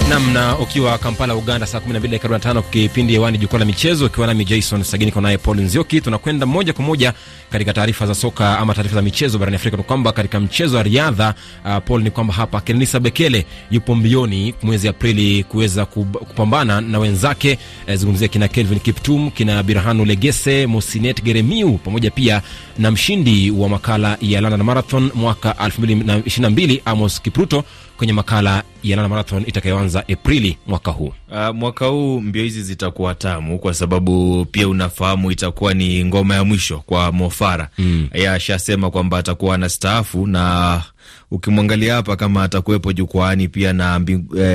Namna 0.09 0.57
ukiwa 0.59 0.97
Kampala, 0.97 1.35
Uganda, 1.35 1.65
saa 1.67 1.77
12:45 1.79 2.61
kipindi 2.69 3.13
hewani, 3.13 3.37
jukwaa 3.37 3.59
la 3.59 3.65
michezo, 3.65 4.05
ukiwa 4.05 4.27
nami 4.27 4.45
Jason 4.45 4.83
Sagini, 4.83 5.11
kwa 5.11 5.21
naye 5.21 5.37
Paul 5.37 5.57
Nzioki. 5.61 6.01
Tunakwenda 6.01 6.45
moja 6.45 6.73
kwa 6.73 6.85
moja 6.85 7.13
katika 7.49 7.73
taarifa 7.73 8.05
za 8.07 8.15
soka 8.15 8.59
ama 8.59 8.73
taarifa 8.73 8.95
za 8.95 9.01
michezo 9.01 9.37
barani 9.39 9.55
Afrika. 9.55 9.77
Ni 9.77 9.83
kwamba 9.83 10.11
katika 10.11 10.39
mchezo 10.39 10.77
wa 10.77 10.83
riadha 10.83 11.33
uh, 11.65 11.77
Paul, 11.85 12.03
ni 12.03 12.11
kwamba 12.11 12.33
hapa 12.33 12.61
Kenenisa 12.61 12.99
Bekele 12.99 13.45
yupo 13.71 13.95
mbioni 13.95 14.53
mwezi 14.63 14.87
Aprili 14.87 15.43
kuweza 15.43 15.85
kupambana 15.85 16.81
na 16.81 16.99
wenzake 16.99 17.57
eh, 17.87 17.97
zungumzia 17.97 18.27
kina 18.27 18.47
Kelvin 18.47 18.79
Kiptum, 18.79 19.31
kina 19.31 19.63
Birhanu 19.63 20.05
Legese, 20.05 20.67
Mosinet 20.67 21.23
Geremiu 21.23 21.77
pamoja 21.77 22.11
pia 22.11 22.41
na 22.79 22.91
mshindi 22.91 23.51
wa 23.51 23.69
makala 23.69 24.17
ya 24.21 24.41
London 24.41 24.63
Marathon 24.63 25.11
mwaka 25.15 25.51
2022 25.51 26.81
Amos 26.85 27.21
Kipruto 27.21 27.63
kwenye 27.97 28.13
makala 28.13 28.63
ya 28.83 28.95
Nana 28.95 29.09
Marathon 29.09 29.43
itakayoanza 29.47 30.03
Aprili 30.07 30.57
mwaka 30.67 30.91
huu. 30.91 31.13
Uh, 31.31 31.55
mwaka 31.55 31.85
huu 31.85 32.21
mbio 32.21 32.43
hizi 32.43 32.63
zitakuwa 32.63 33.15
tamu 33.15 33.59
kwa 33.59 33.73
sababu 33.73 34.45
pia 34.45 34.67
unafahamu 34.67 35.31
itakuwa 35.31 35.73
ni 35.73 36.05
ngoma 36.05 36.35
ya 36.35 36.43
mwisho 36.43 36.77
kwa 36.79 37.11
Mofara. 37.11 37.69
Mm. 37.77 38.07
Yeye 38.13 38.29
ashasema 38.29 38.91
kwamba 38.91 39.17
atakuwa 39.17 39.55
anastaafu 39.55 40.27
na 40.27 40.81
ukimwangalia 41.31 41.93
hapa 41.95 42.15
kama 42.15 42.43
atakuwepo 42.43 42.93
jukwaani 42.93 43.47
pia 43.47 43.73
na 43.73 43.99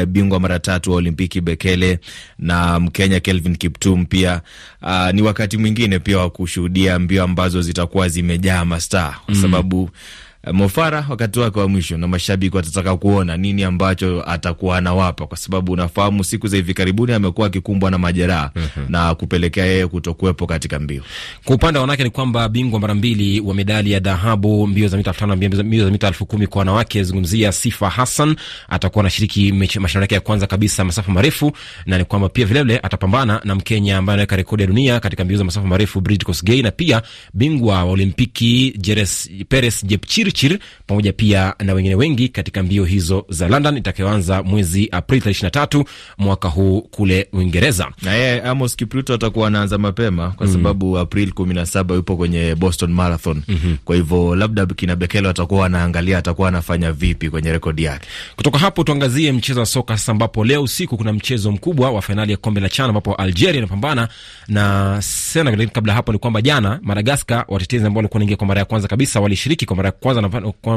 bingwa 0.06 0.40
mara 0.40 0.58
tatu 0.58 0.90
wa 0.90 0.96
Olimpiki 0.96 1.40
Bekele 1.40 1.98
na 2.38 2.80
Mkenya 2.80 3.20
Kelvin 3.20 3.56
Kiptum 3.56 4.06
pia. 4.06 4.40
Uh, 4.82 5.10
ni 5.10 5.22
wakati 5.22 5.56
mwingine 5.56 5.98
pia 5.98 6.18
wa 6.18 6.30
kushuhudia 6.30 6.98
mbio 6.98 7.24
ambazo 7.24 7.62
zitakuwa 7.62 8.08
zimejaa 8.08 8.64
mastaa 8.64 9.14
kwa 9.26 9.34
sababu 9.34 9.90
Mofara 10.52 11.06
wakati 11.08 11.38
wake 11.40 11.58
wa 11.60 11.68
mwisho, 11.68 11.98
na 11.98 12.08
mashabiki 12.08 12.56
watataka 12.56 12.96
kuona 12.96 13.36
nini 13.36 13.64
ambacho 13.64 14.24
atakuwa 14.30 14.78
anawapa, 14.78 15.26
kwa 15.26 15.36
sababu 15.36 15.72
unafahamu 15.72 16.24
siku 16.24 16.48
za 16.48 16.56
hivi 16.56 16.74
karibuni 16.74 17.12
amekuwa 17.12 17.46
akikumbwa 17.46 17.90
na 17.90 17.98
majeraha 17.98 18.50
mm 18.56 18.62
-hmm. 18.76 18.90
na 18.90 19.14
kupelekea 19.14 19.66
yeye 19.66 19.86
kutokuwepo 19.86 20.46
katika 20.46 20.78
mbio. 20.78 21.02
Kwa 21.44 21.54
upande 21.56 21.78
wa 21.78 21.80
wanawake 21.80 22.04
ni 22.04 22.10
kwamba 22.10 22.48
bingwa 22.48 22.80
mara 22.80 22.94
mbili 22.94 23.40
wa 23.40 23.54
medali 23.54 23.92
ya 23.92 24.00
dhahabu 24.00 24.66
mbio 24.66 24.88
za 24.88 24.96
mita 24.96 25.10
elfu 25.10 25.20
tano 25.20 25.36
mbio 25.36 25.84
za 25.84 25.90
mita 25.90 26.06
elfu 26.06 26.26
kumi 26.26 26.46
kwa 26.46 26.58
wanawake, 26.58 27.02
zungumzia 27.04 27.52
Sifa 27.52 27.90
Hassan 27.90 28.36
atakuwa 28.68 29.02
anashiriki 29.02 29.52
mashindano 29.52 30.00
yake 30.02 30.14
ya 30.14 30.20
kwanza 30.20 30.46
kabisa 30.46 30.84
masafa 30.84 31.12
marefu, 31.12 31.52
na 31.86 31.98
ni 31.98 32.04
kwamba 32.04 32.28
pia 32.28 32.46
vilevile 32.46 32.78
atapambana 32.78 33.40
na 33.44 33.54
Mkenya 33.54 33.98
ambaye 33.98 34.14
anaweka 34.14 34.36
rekodi 34.36 34.62
ya 34.62 34.66
dunia 34.66 35.00
katika 35.00 35.24
mbio 35.24 35.36
za 35.38 35.44
masafa 35.44 35.66
marefu 35.66 36.00
Bridget 36.00 36.24
Kosgei, 36.26 36.62
na 36.62 36.70
pia 36.70 37.02
bingwa 37.34 37.74
wa 37.76 37.82
Olimpiki 37.84 38.74
Jeres 38.78 39.30
Peres 39.48 39.84
Jepchir 39.86 40.31
Chir 40.32 40.58
pamoja 40.86 41.12
pia 41.12 41.54
na 41.58 41.74
wengine 41.74 41.94
wengi 41.94 42.28
katika 42.28 42.62
mbio 42.62 42.84
hizo 42.84 43.24
za 43.28 43.48
London 43.48 43.76
itakayoanza 43.76 44.42
mwezi 44.42 44.88
Aprili 44.92 45.20
tarehe 45.20 45.30
ishirini 45.30 45.46
na 45.46 45.50
tatu 45.50 45.84
mwaka 46.18 46.48
huu 46.48 46.80
kule 46.82 47.28
Uingereza. 47.32 47.88
Na 48.02 48.14
yeye 48.14 48.42
Amos 48.42 48.76
Kipruto 48.76 49.14
atakuwa 49.14 49.46
anaanza 49.48 49.78
mapema 49.78 50.30
kwa 50.30 50.46
mm. 50.46 50.52
sababu 50.52 50.98
Aprili 50.98 51.32
kumi 51.32 51.54
na 51.54 51.66
saba 51.66 51.94
yupo 51.94 52.16
kwenye 52.16 52.54
Boston 52.54 52.92
Marathon 52.92 53.42
mm 53.48 53.58
-hmm. 53.64 53.76
kwa 53.84 53.96
hivyo 53.96 54.34
labda 54.36 54.66
kina 54.66 54.96
Bekele 54.96 55.28
atakuwa 55.28 55.66
anaangalia 55.66 56.18
atakuwa 56.18 56.48
anafanya 56.48 56.92
vipi 56.92 57.30
kwenye 57.30 57.52
rekodi 57.52 57.84
yake. 57.84 58.08
Kutoka 58.36 58.58
hapo 58.58 58.84
tuangazie 58.84 59.32
mchezo 59.32 59.60
wa 59.60 59.66
soka 59.66 59.98
sasa, 59.98 60.12
ambapo 60.12 60.44
leo 60.44 60.62
usiku 60.62 60.96
kuna 60.96 61.12
mchezo 61.12 61.52
mkubwa 61.52 61.90
wa 61.90 62.02
fainali 62.02 62.32
ya 62.32 62.36
kombe 62.38 62.60
la 62.60 62.68
CHAN 62.68 62.88
ambapo 62.88 63.14
Algeria 63.14 63.58
inapambana 63.58 64.08
na 64.48 64.96
Senegal. 65.02 65.68
Kabla 65.68 65.94
hapo 65.94 66.12
ni 66.12 66.18
kwamba 66.18 66.42
jana 66.42 66.80
Madagaskar, 66.82 67.44
watetezi 67.48 67.86
ambao 67.86 67.98
walikuwa 67.98 68.16
wanaingia 68.18 68.36
kwa 68.36 68.46
mara 68.46 68.58
ya 68.60 68.64
kwanza 68.64 68.88
kabisa, 68.88 69.20
walishiriki 69.20 69.66
kwa 69.66 69.76
mara 69.76 69.86
ya 69.86 69.92
kwanza 69.92 70.21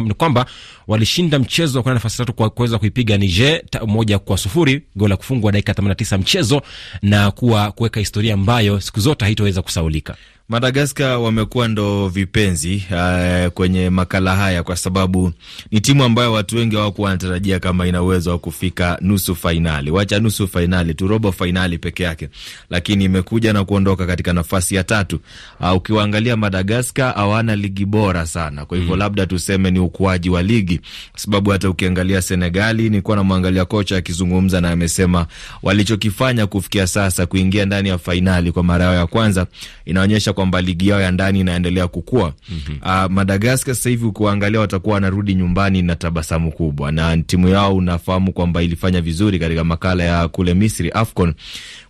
ni 0.04 0.14
kwamba 0.14 0.46
walishinda 0.88 1.40
mchezo 1.40 1.84
kwa 1.84 1.94
nafasi 1.94 2.18
tatu 2.18 2.34
kwa 2.34 2.50
kuweza 2.50 2.78
kuipiga 2.80 3.18
Niger 3.18 3.62
moja 3.88 4.20
kwa 4.20 4.38
sufuri, 4.38 4.84
goli 4.96 5.10
la 5.10 5.18
kufungwa 5.18 5.52
dakika 5.52 5.74
89 5.74 6.18
mchezo 6.18 6.62
na 7.02 7.32
kuwa 7.32 7.72
kuweka 7.72 8.00
historia 8.00 8.34
ambayo 8.34 8.80
siku 8.82 9.00
zote 9.00 9.26
haitoweza 9.26 9.62
kusaulika. 9.62 10.16
Madagaskar 10.50 11.18
wamekuwa 11.18 11.68
ndo 11.68 12.08
vipenzi 12.10 12.84
uh, 12.92 13.48
kwenye 13.52 13.90
makala 13.90 14.36
haya 14.36 14.64
kwa 14.64 14.76
sababu 14.76 15.32
ni 15.72 15.82
timu 15.82 16.04
ambayo 16.04 16.34
watu 16.34 16.56
wengi 16.58 16.76
hawakuwa 16.76 17.06
wanatarajia 17.06 17.60
kama 17.60 17.88
ina 17.88 18.02
uwezo 18.04 18.32
wa 18.32 18.40
kufika 18.40 18.98
nusu 19.02 19.36
fainali, 19.36 19.92
wacha 19.92 20.20
nusu 20.20 20.48
fainali 20.48 20.94
tu, 20.94 21.08
robo 21.08 21.32
fainali 21.32 21.78
peke 21.78 22.04
yake, 22.04 22.30
lakini 22.70 23.04
imekuja 23.04 23.54
na 23.54 23.66
kuondoka 23.66 24.06
katika 24.08 24.34
nafasi 24.34 24.76
ya 24.76 24.84
tatu. 24.84 25.20
Uh, 25.60 25.74
ukiwaangalia 25.76 26.38
Madagaskar 26.38 27.14
hawana 27.16 27.56
ligi 27.56 27.86
bora 27.86 28.26
sana, 28.26 28.66
kwa 28.66 28.78
hivyo 28.78 28.94
mm, 28.94 29.00
labda 29.00 29.26
tuseme 29.26 29.72
ni 29.72 29.80
ukuaji 29.80 30.30
wa 30.30 30.44
ligi, 30.44 30.78
kwa 31.12 31.20
sababu 31.20 31.50
hata 31.50 31.70
ukiangalia 31.70 32.22
Senegali, 32.22 32.84
nilikuwa 32.90 33.18
namwangalia 33.18 33.66
kocha 33.66 33.98
akizungumza 33.98 34.62
na 34.62 34.72
amesema 34.72 35.28
walichokifanya 35.64 36.48
kufikia 36.48 36.88
sasa, 36.88 37.26
kuingia 37.26 37.66
ndani 37.66 37.90
ya 37.90 37.98
fainali 37.98 38.52
kwa 38.52 38.64
mara 38.64 38.86
yao 38.86 38.96
ya 38.96 39.08
kwanza, 39.08 39.48
inaonyesha 39.86 40.35
kwamba 40.36 40.62
ligi 40.62 40.88
yao 40.88 41.02
ya 41.02 41.12
ndani 41.12 41.40
inaendelea 41.40 41.88
kukua. 41.88 42.34
mm 42.50 42.60
-hmm. 42.68 43.06
Uh, 43.06 43.12
Madagaskar 43.12 43.76
sasa 43.76 43.90
hivi 43.90 44.06
ukiwaangalia 44.06 44.60
watakuwa 44.60 44.94
wanarudi 44.94 45.36
nyumbani 45.36 45.82
na 45.82 45.96
tabasamu 45.96 46.52
kubwa, 46.52 46.92
na 46.92 47.18
timu 47.18 47.48
yao 47.50 47.76
unafahamu 47.76 48.34
kwamba 48.34 48.64
ilifanya 48.64 49.02
vizuri 49.02 49.40
katika 49.40 49.64
makala 49.64 50.04
ya 50.04 50.28
kule 50.28 50.54
Misri 50.54 50.92
AFCON. 50.92 51.34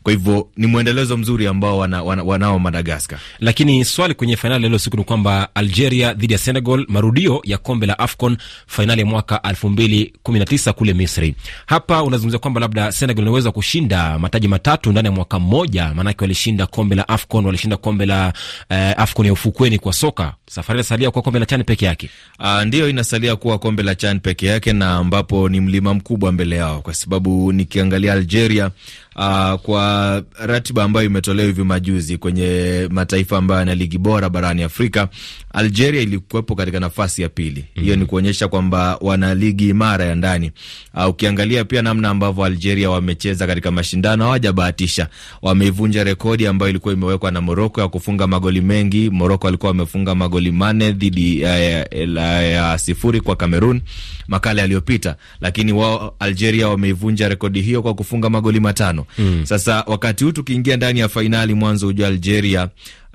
Kwa 0.05 0.11
hivyo 0.11 0.47
ni 0.57 0.67
mwendelezo 0.67 1.17
mzuri 1.17 1.47
ambao 1.47 1.77
wana, 1.77 2.03
wana, 2.03 2.23
wanao 2.23 2.59
Madagaskar. 2.59 3.19
Lakini 3.39 3.85
swali 3.85 4.13
kwenye 4.13 4.37
fainali 4.37 4.69
leo 4.69 4.79
siku 4.79 4.97
ni 4.97 5.03
kwamba 5.03 5.49
Algeria 5.55 6.13
dhidi 6.13 6.33
ya 6.33 6.39
Senegal, 6.39 6.85
marudio 6.87 7.41
ya 7.43 7.57
kombe 7.57 7.85
la 7.87 7.99
AFCON, 7.99 8.37
fainali 8.67 9.01
ya 9.01 9.07
mwaka 9.07 9.41
elfu 9.41 9.69
mbili 9.69 10.13
kumi 10.23 10.39
na 10.39 10.45
tisa 10.45 10.73
kule 10.73 10.93
Misri. 10.93 11.35
Hapa 11.65 12.03
unazungumzia 12.03 12.39
kwamba 12.39 12.59
labda 12.61 12.91
Senegal 12.91 13.21
inaweza 13.23 13.51
kushinda 13.51 14.19
mataji 14.19 14.47
matatu 14.47 14.91
ndani 14.91 15.05
ya 15.05 15.11
mwaka 15.11 15.39
mmoja, 15.39 15.93
maanake 15.93 16.23
walishinda 16.23 16.67
kombe 16.67 16.95
la 16.95 17.07
AFCON, 17.09 17.45
walishinda 17.45 17.77
kombe 17.77 18.05
la 18.05 18.33
eh, 18.69 18.93
AFCON 18.97 19.25
ya 19.25 19.33
ufukweni 19.33 19.79
kwa 19.79 19.93
soka. 19.93 20.33
Safari 20.49 20.77
inasalia 20.79 21.11
kuwa 21.11 21.21
kombe 21.21 21.39
la 21.39 21.45
CHAN 21.45 21.63
peke 21.63 21.85
yake. 21.85 22.09
Uh, 22.39 22.61
ndiyo 22.63 22.89
inasalia 22.89 23.35
kuwa 23.35 23.59
kombe 23.59 23.83
la 23.83 23.95
CHAN 23.95 24.19
peke 24.19 24.45
yake, 24.45 24.73
na 24.73 24.91
ambapo 24.95 25.49
ni 25.49 25.59
mlima 25.61 25.93
mkubwa 25.93 26.31
mbele 26.31 26.55
yao, 26.55 26.81
kwa 26.81 26.93
sababu 26.93 27.51
nikiangalia 27.53 28.13
Algeria 28.13 28.71
Uh, 29.17 29.53
kwa 29.53 30.23
ratiba 30.39 30.83
ambayo 30.83 31.05
imetolewa 31.05 31.47
hivi 31.47 31.63
majuzi 31.63 32.17
kwenye 32.17 32.87
mataifa 32.91 33.37
ambayo 33.37 33.59
yana 33.59 33.75
ligi 33.75 33.97
bora 33.97 34.29
barani 34.29 34.63
Afrika, 34.63 35.07
Algeria 35.53 36.01
ilikuwepo 36.01 36.55
katika 36.55 36.79
nafasi 36.79 37.21
ya 37.21 37.29
pili. 37.29 37.65
Hiyo 37.73 37.85
mm 37.87 37.91
-hmm. 37.93 37.99
ni 37.99 38.05
kuonyesha 38.05 38.47
kwamba 38.47 38.97
wana 39.01 39.35
ligi 39.35 39.69
imara 39.69 40.05
ya 40.05 40.15
ndani. 40.15 40.51
Uh, 40.93 41.07
ukiangalia 41.09 41.65
pia 41.65 41.81
namna 41.81 42.09
ambavyo 42.09 42.45
Algeria 42.45 42.89
wamecheza 42.89 43.47
katika 43.47 43.71
mashindano, 43.71 44.23
hawajabahatisha, 44.23 45.07
wameivunja 45.41 46.03
rekodi 46.03 46.47
ambayo 46.47 46.69
ilikuwa 46.69 46.93
imewekwa 46.93 47.31
na 47.31 47.41
Moroko 47.41 47.81
ya 47.81 47.87
kufunga 47.87 48.27
magoli 48.27 48.61
mengi. 48.61 49.09
Moroko 49.09 49.47
alikuwa 49.47 49.69
wamefunga 49.71 50.15
magoli 50.15 50.51
manne 50.51 50.91
dhidi 50.91 51.41
ya, 51.41 51.59
ya, 51.59 51.87
ya, 51.91 52.41
ya 52.41 52.77
sifuri 52.77 53.21
kwa 53.21 53.35
Kamerun 53.35 53.81
makala 54.27 54.61
yaliyopita, 54.61 55.15
lakini 55.41 55.73
wao 55.73 56.15
Algeria 56.19 56.67
wameivunja 56.67 57.29
rekodi 57.29 57.61
hiyo 57.61 57.81
kwa 57.81 57.93
kufunga 57.93 58.29
magoli 58.29 58.59
matano. 58.59 59.04
Mm. 59.17 59.45
Sasa 59.45 59.83
wakati 59.87 60.23
huu 60.23 60.31
tukiingia 60.31 60.77
ndani 60.77 60.99
ya 60.99 61.09
fainali, 61.09 61.53
mwanzo 61.53 61.87
ujua 61.87 62.07
Algeria 62.07 62.69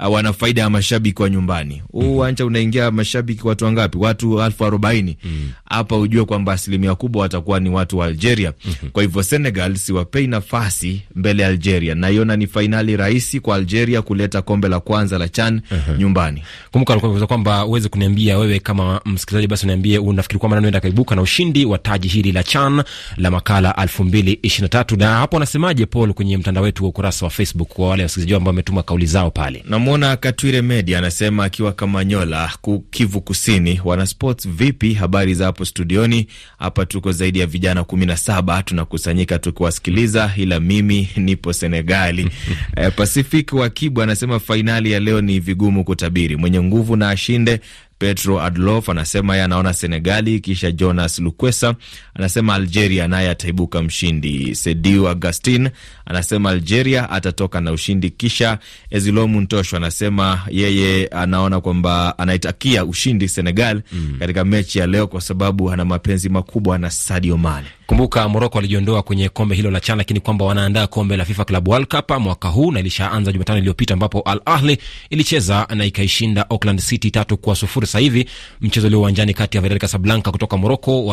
wana 0.09 0.33
faida 0.33 0.63
ya 0.63 0.71
mashabiki 0.71 1.23
wa 1.23 1.31
nyumbani. 1.31 1.83
Huu 1.93 2.03
mm. 2.03 2.09
uwanja 2.09 2.47
unaingia 2.47 2.91
mashabiki 2.91 3.47
watu 3.49 3.65
wangapi? 3.65 3.99
Watu 3.99 4.43
elfu 4.43 4.65
arobaini 4.65 5.17
hapa 5.65 5.97
mm. 5.97 6.03
ujue 6.03 6.25
kwamba 6.25 6.53
asilimia 6.53 6.95
kubwa 6.95 7.23
watakuwa 7.23 7.61
ni 7.61 7.71
watu 7.71 7.99
wa 7.99 8.07
Algeria. 8.07 8.53
mm 8.65 8.73
-hmm. 8.85 8.91
Kwa 8.91 9.03
hivyo 9.03 9.23
Senegal 9.23 9.77
siwapei 9.77 10.27
nafasi 10.27 11.03
mbele 11.17 11.43
ya 11.43 11.49
Algeria, 11.49 11.95
naiona 11.95 12.37
ni 12.37 12.47
fainali 12.47 12.97
rahisi 12.97 13.41
kwa 13.41 13.57
Algeria 13.57 14.03
kuleta 14.03 14.43
kombe 14.43 14.69
la 14.69 14.81
kwanza 14.81 15.19
la 15.19 15.29
CHAN 15.29 15.61
uh 15.71 15.77
-huh. 15.79 15.99
nyumbani. 15.99 16.43
Kumbuka 16.71 16.93
alikuwa 16.93 17.27
kwamba 17.27 17.65
uweze 17.67 17.89
kuniambia 17.89 18.39
wewe 18.39 18.59
kama 18.59 19.01
msikilizaji, 19.05 19.47
basi 19.47 19.67
uniambie 19.67 19.99
unafikiri 19.99 20.39
kwamba 20.39 20.55
nani 20.57 20.65
anaenda 20.67 20.81
kaibuka 20.81 21.15
na 21.17 21.23
ushindi 21.23 21.65
wa 21.65 21.79
taji 21.79 22.09
hili 22.09 22.33
la 22.33 22.43
CHAN 22.43 22.83
la 23.17 23.31
makala 23.31 23.77
elfu 23.83 24.05
mbili 24.05 24.39
ishirini 24.43 24.71
na 24.97 25.09
hapo 25.17 25.37
anasemaje 25.37 25.87
Paul 25.87 26.13
kwenye 26.13 26.37
mtandao 26.37 26.65
wetu 26.65 26.83
wa 26.85 26.89
ukurasa 26.89 27.27
wa 27.27 27.31
Facebook 27.31 27.69
kwa 27.69 27.89
wale 27.89 28.03
wasikilizaji 28.03 28.35
ambao 28.35 28.51
wametuma 28.51 28.83
kauli 28.83 29.07
zao 29.07 29.31
pale. 29.31 29.65
Namwona 29.91 30.17
Katwire 30.17 30.63
Media 30.63 30.99
anasema 30.99 31.45
akiwa 31.45 31.73
Kamanyola, 31.73 32.53
Kivu 32.91 33.21
Kusini. 33.21 33.81
Wanasports 33.85 34.49
vipi? 34.49 34.95
Habari 34.95 35.35
za 35.35 35.45
hapo 35.45 35.65
studioni. 35.65 36.27
Hapa 36.59 36.87
tuko 36.87 37.13
zaidi 37.13 37.39
ya 37.39 37.47
vijana 37.47 37.85
kumi 37.85 38.07
na 38.07 38.17
saba 38.17 38.63
tunakusanyika 38.63 39.39
tukiwasikiliza, 39.39 40.33
ila 40.37 40.61
mimi 40.61 41.09
nipo 41.17 41.53
Senegali. 41.53 42.31
E, 42.77 42.91
Pacific 42.91 43.53
wa 43.53 43.71
Kibu 43.71 44.03
anasema 44.03 44.41
fainali 44.41 44.93
ya 44.93 45.01
leo 45.01 45.21
ni 45.21 45.41
vigumu 45.41 45.85
kutabiri, 45.85 46.37
mwenye 46.37 46.63
nguvu 46.63 46.97
na 46.97 47.11
ashinde 47.11 47.61
Petro 48.01 48.41
Adlof 48.43 48.89
anasema 48.89 49.35
yeye 49.35 49.45
anaona 49.45 49.73
Senegali, 49.75 50.41
kisha 50.41 50.73
Jonas 50.73 51.19
Lukwesa 51.19 51.75
anasema 52.15 52.55
Algeria 52.55 53.09
naye 53.09 53.31
ataibuka 53.31 53.83
mshindi. 53.83 54.55
Sediu 54.55 55.09
Agustin 55.09 55.69
anasema 56.07 56.51
Algeria 56.51 57.11
atatoka 57.11 57.61
na 57.61 57.73
ushindi, 57.73 58.11
kisha 58.11 58.59
Ezilo 58.91 59.29
Muntosho 59.29 59.77
anasema 59.77 60.41
yeye 60.51 61.07
anaona 61.07 61.61
kwamba 61.61 62.19
anaitakia 62.19 62.85
ushindi 62.85 63.29
Senegal 63.29 63.83
mm. 63.93 64.17
katika 64.19 64.45
mechi 64.45 64.79
ya 64.79 64.87
leo 64.87 65.07
kwa 65.07 65.21
sababu 65.21 65.71
ana 65.71 65.85
mapenzi 65.85 66.29
makubwa 66.29 66.79
na 66.79 66.91
Sadio 66.91 67.37
Mane. 67.37 67.67
Kumbuka 67.87 68.29
Moroko 68.29 68.59
walijiondoa 68.59 69.03
kwenye 69.03 69.29
kombe 69.29 69.55
hilo 69.55 69.71
la 69.71 69.81
CHAN, 69.81 69.99
lakini 69.99 70.21
kwamba 70.21 70.45
wanaandaa 70.45 70.87
kombe 70.87 71.17
la 71.17 71.25
FIFA 71.25 71.45
Club 71.45 71.69
World 71.69 71.87
Cup 71.89 72.11
mwaka 72.21 72.49
huu 72.49 72.73
na 72.73 72.81
ilishaanza 72.81 73.33
Jumatano 73.33 73.59
iliyopita, 73.59 73.95
ambapo 73.95 74.21
Al 74.21 74.41
Ahli 74.45 74.79
ilicheza 75.11 75.67
na 75.75 75.85
ikaishinda 75.85 76.51
Auckland 76.51 76.81
City 76.81 77.11
tatu 77.11 77.37
kwa 77.37 77.57
sufuri. 77.57 77.87
Sasa 77.91 77.99
hivi 77.99 78.27
mchezo 78.61 78.87
ulio 78.87 79.01
uwanjani 79.01 79.35
kati 79.35 79.57
ya 79.57 79.63
Wydad 79.63 79.79
Casablanca 79.79 80.31
kutoka 80.31 80.57
Morocco 80.57 81.07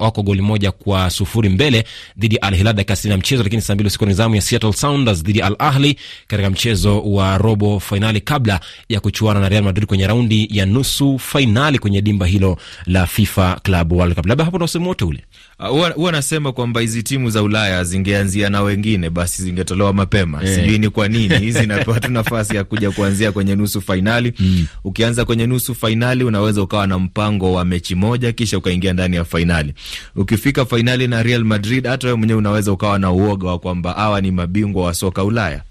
wako 0.00 0.22
goli 0.22 0.42
moja 0.42 0.72
kwa 0.72 1.10
sufuri 1.10 1.48
mbele 1.48 1.84
dhidi 2.16 2.34
ya 2.36 2.42
Al 2.42 2.54
Hilal 2.56 2.74
dakika 2.74 2.96
sitini 2.96 3.12
ya 3.12 3.18
mchezo, 3.18 3.42
lakini 3.42 3.62
saa 3.62 3.74
mbili 3.74 3.86
usiku 3.88 4.06
ni 4.06 4.14
zamu 4.14 4.34
ya 4.34 4.40
Seattle 4.40 4.72
Sounders 4.72 5.22
dhidi 5.22 5.38
ya 5.38 5.46
Al 5.46 5.56
Ahli 5.58 5.98
katika 6.26 6.50
mchezo 6.50 7.00
wa 7.00 7.38
robo 7.38 7.80
fainali 7.80 8.20
kabla 8.20 8.60
ya 8.88 9.00
kuchuana 9.00 9.40
na 9.40 9.48
Real 9.48 9.62
Madrid 9.64 9.86
kwenye 9.86 10.06
raundi 10.06 10.48
ya 10.50 10.66
nusu 10.66 11.18
fainali 11.18 11.78
kwenye 11.78 12.02
dimba 12.02 12.26
hilo 12.26 12.56
la 12.86 13.06
FIFA 13.06 13.60
Club 13.62 13.92
World 13.92 14.14
Cup. 14.14 14.26
Labda 14.26 14.44
hapo 14.44 14.56
ndo 14.56 14.64
usemu 14.64 14.88
wote 14.88 15.04
ule 15.04 15.24
huwa 15.58 15.96
uh, 15.96 16.08
anasema 16.08 16.52
kwamba 16.52 16.80
hizi 16.80 17.02
timu 17.02 17.30
za 17.30 17.42
Ulaya 17.42 17.84
zingeanzia 17.84 18.50
na 18.50 18.62
wengine 18.62 19.10
basi 19.10 19.42
zingetolewa 19.42 19.92
mapema 19.92 20.42
yeah. 20.42 20.54
Sijui 20.60 20.78
ni 20.78 20.88
kwa 20.90 21.08
nini 21.08 21.38
hizi 21.44 21.60
zinapewa 21.60 22.00
tu 22.00 22.10
nafasi 22.12 22.56
ya 22.56 22.64
kuja 22.64 22.90
kuanzia 22.90 23.32
kwenye 23.32 23.56
nusu 23.56 23.80
fainali 23.80 24.32
mm. 24.38 24.66
Ukianza 24.84 25.24
kwenye 25.24 25.46
nusu 25.46 25.74
fainali 25.74 26.24
unaweza 26.24 26.62
ukawa 26.62 26.86
na 26.86 26.98
mpango 26.98 27.52
wa 27.52 27.64
mechi 27.64 27.94
moja 27.94 28.32
kisha 28.32 28.58
ukaingia 28.58 28.92
ndani 28.92 29.16
ya 29.16 29.24
fainali. 29.24 29.74
Ukifika 30.16 30.64
fainali 30.64 31.08
na 31.08 31.22
Real 31.22 31.44
Madrid, 31.44 31.86
hata 31.86 32.06
wewe 32.06 32.18
mwenyewe 32.18 32.38
unaweza 32.38 32.72
ukawa 32.72 32.98
na 32.98 33.10
uoga 33.12 33.48
wa 33.48 33.58
kwamba 33.58 33.92
hawa 33.92 34.20
ni 34.20 34.30
mabingwa 34.30 34.84
wa 34.84 34.94
soka 34.94 35.24
Ulaya. 35.24 35.62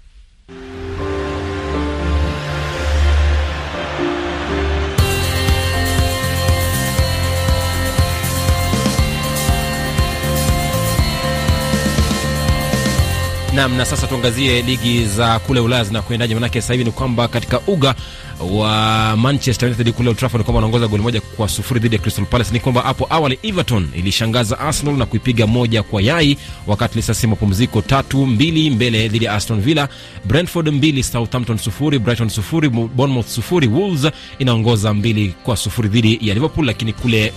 Nam, 13.54 13.76
na 13.76 13.84
sasa 13.84 14.06
tuangazie 14.06 14.62
ligi 14.62 15.06
za 15.06 15.38
kule 15.38 15.60
Ulaya 15.60 15.84
zinakuendaje, 15.84 16.34
Manake 16.34 16.60
sasa 16.60 16.76
ni 16.76 16.90
kwamba 16.90 17.28
katika 17.28 17.60
uga 17.66 17.94
wa 18.40 19.16
Manchester 19.16 19.68
United 19.68 19.92
kule 19.92 20.08
Old 20.08 20.18
Trafford 20.18 20.44
kwamba 20.44 20.56
wanaongoza 20.56 20.86
goli 20.88 21.02
moja 21.02 21.20
kwa 21.20 21.48
sufuri 21.48 21.80
dhidi 21.80 21.94
ya 21.96 22.02
Crystal 22.02 22.24
Palace. 22.26 22.52
Ni 22.52 22.60
kwamba 22.60 22.80
hapo 22.80 23.06
awali 23.10 23.38
Everton 23.42 23.88
ilishangaza 23.96 24.58
Arsenal 24.58 24.96
na 24.96 25.06
kuipiga 25.06 25.46
moja 25.46 25.82
kwa 25.82 26.02
yai, 26.02 26.36
wakati 26.66 26.96
lisasi 26.96 27.26
mapumziko 27.26 27.80
tatu 27.82 28.26
mbili 28.26 28.70
mbele 28.70 29.08
dhidi 29.08 29.24
ya 29.24 29.34
Aston 29.34 29.60
Villa. 29.60 29.88
Brentford 30.24 30.68
mbili, 30.68 31.02
Southampton 31.02 31.58
sufuri, 31.58 31.98
Brighton 31.98 32.28
sufuri, 32.28 32.68
Bournemouth 32.68 33.26
sufuri. 33.26 33.66
Wolves 33.68 34.10
inaongoza 34.38 34.94
mbili 34.94 35.34
kwa 35.44 35.56
sufuri 35.56 35.88
dhidi 35.88 36.18
ya 36.22 36.34
Liverpool. 36.34 36.66
Lakini 36.66 36.92
kule 36.92 37.32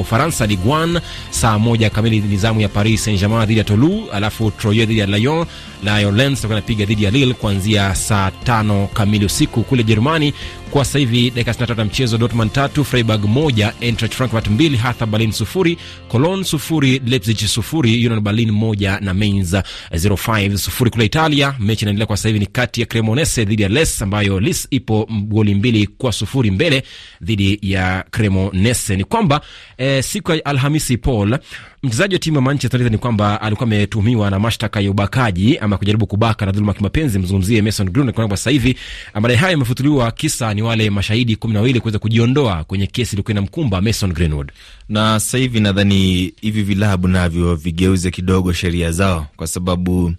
Ufaransa, 0.00 0.46
Ligue 0.46 0.72
1 0.72 1.00
saa 1.30 1.58
moja 1.58 1.90
kamili 1.90 2.20
ni 2.20 2.62
ya 2.62 2.68
Paris 2.68 3.04
Saint 3.04 3.20
Germain 3.20 3.46
dhidi 3.46 3.58
ya 3.58 3.64
Toulouse, 3.64 4.10
alafu 4.12 4.50
Troyes 4.50 4.88
dhidi 4.88 5.00
ya 5.00 5.06
Lyon. 5.06 5.37
Lyon 5.82 6.16
Lens 6.16 6.38
itakuwa 6.38 6.58
inapiga 6.58 6.84
dhidi 6.84 7.04
ya 7.04 7.10
Lille 7.10 7.34
kuanzia 7.34 7.94
saa 7.94 8.30
tano 8.30 8.88
kamili 8.94 9.24
usiku. 9.24 9.62
Kule 9.62 9.82
Jerumani 9.82 10.34
kwa 10.70 10.84
sasa 10.84 10.98
hivi 10.98 11.30
dakika 11.30 11.52
63 11.64 11.78
ya 11.78 11.84
mchezo, 11.84 12.18
Dortmund 12.18 12.52
tatu 12.52 12.84
Freiburg 12.84 13.24
moja 13.24 13.72
Eintracht 13.80 14.14
Frankfurt 14.14 14.48
mbili 14.48 14.76
Hertha 14.76 15.06
Berlin 15.06 15.32
sufuri 15.32 15.78
Cologne 16.08 16.44
sufuri 16.44 16.98
Leipzig 17.06 17.36
sufuri 17.38 18.06
Union 18.06 18.20
Berlin 18.20 18.50
moja 18.50 19.00
na 19.00 19.14
Mainz 19.14 19.54
05 19.92 20.56
sufuri. 20.56 20.90
Kule 20.90 21.04
Italia 21.04 21.54
mechi 21.58 21.84
inaendelea 21.84 22.06
kwa 22.06 22.16
sasa 22.16 22.28
hivi 22.28 22.38
ni 22.38 22.46
kati 22.46 22.80
ya 22.80 22.86
Cremonese 22.86 23.44
dhidi 23.44 23.62
ya 23.62 23.68
Les 23.68 24.02
ambayo 24.02 24.40
Les 24.40 24.66
ipo 24.70 25.08
goli 25.10 25.54
mbili 25.54 25.86
kwa 25.86 26.12
sufuri 26.12 26.50
mbele 26.50 26.82
dhidi 27.22 27.58
ya 27.62 28.04
Cremonese. 28.10 28.96
Ni 28.96 29.04
kwamba 29.04 29.40
eh, 29.78 30.04
siku 30.04 30.32
ya 30.32 30.44
Alhamisi 30.44 30.96
Paul 30.96 31.38
mchezaji 31.82 32.14
wa 32.14 32.18
timu 32.18 32.36
ya 32.36 32.42
Manchester 32.42 32.80
United 32.80 32.92
ni 32.92 32.98
kwamba 32.98 33.40
alikuwa 33.40 33.66
ametuhumiwa 33.66 34.30
na 34.30 34.38
mashtaka 34.38 34.80
ya 34.80 34.90
ubakaji 34.90 35.58
ama 35.58 35.78
kujaribu 35.78 36.06
kubaka 36.06 36.46
na 36.46 36.52
dhuluma 36.52 36.74
kimapenzi. 36.74 37.18
Mzungumzie 37.18 37.62
Mason 37.62 37.90
Greenwood 37.90 38.14
kwa 38.14 38.28
sasa 38.36 38.50
hivi 38.50 38.76
madai 39.20 39.36
hayo 39.36 39.50
yamefutuliwa, 39.52 40.10
kisa 40.12 40.54
ni 40.54 40.62
wale 40.62 40.90
mashahidi 40.90 41.36
kumi 41.36 41.54
na 41.54 41.60
wawili 41.60 41.80
kuweza 41.80 41.98
kujiondoa 41.98 42.64
kwenye 42.64 42.86
kesi 42.86 43.12
iliyokuwa 43.16 43.32
inamkumba 43.32 43.80
Mason 43.80 44.12
Greenwood. 44.12 44.52
Na 44.88 45.20
sasa 45.20 45.38
hivi 45.38 45.60
nadhani 45.60 46.32
hivi 46.40 46.62
vilabu 46.62 47.08
navyo 47.08 47.54
vigeuze 47.54 48.10
kidogo 48.10 48.52
sheria 48.52 48.92
zao 48.92 49.26
kwa 49.36 49.46
sababu 49.46 50.12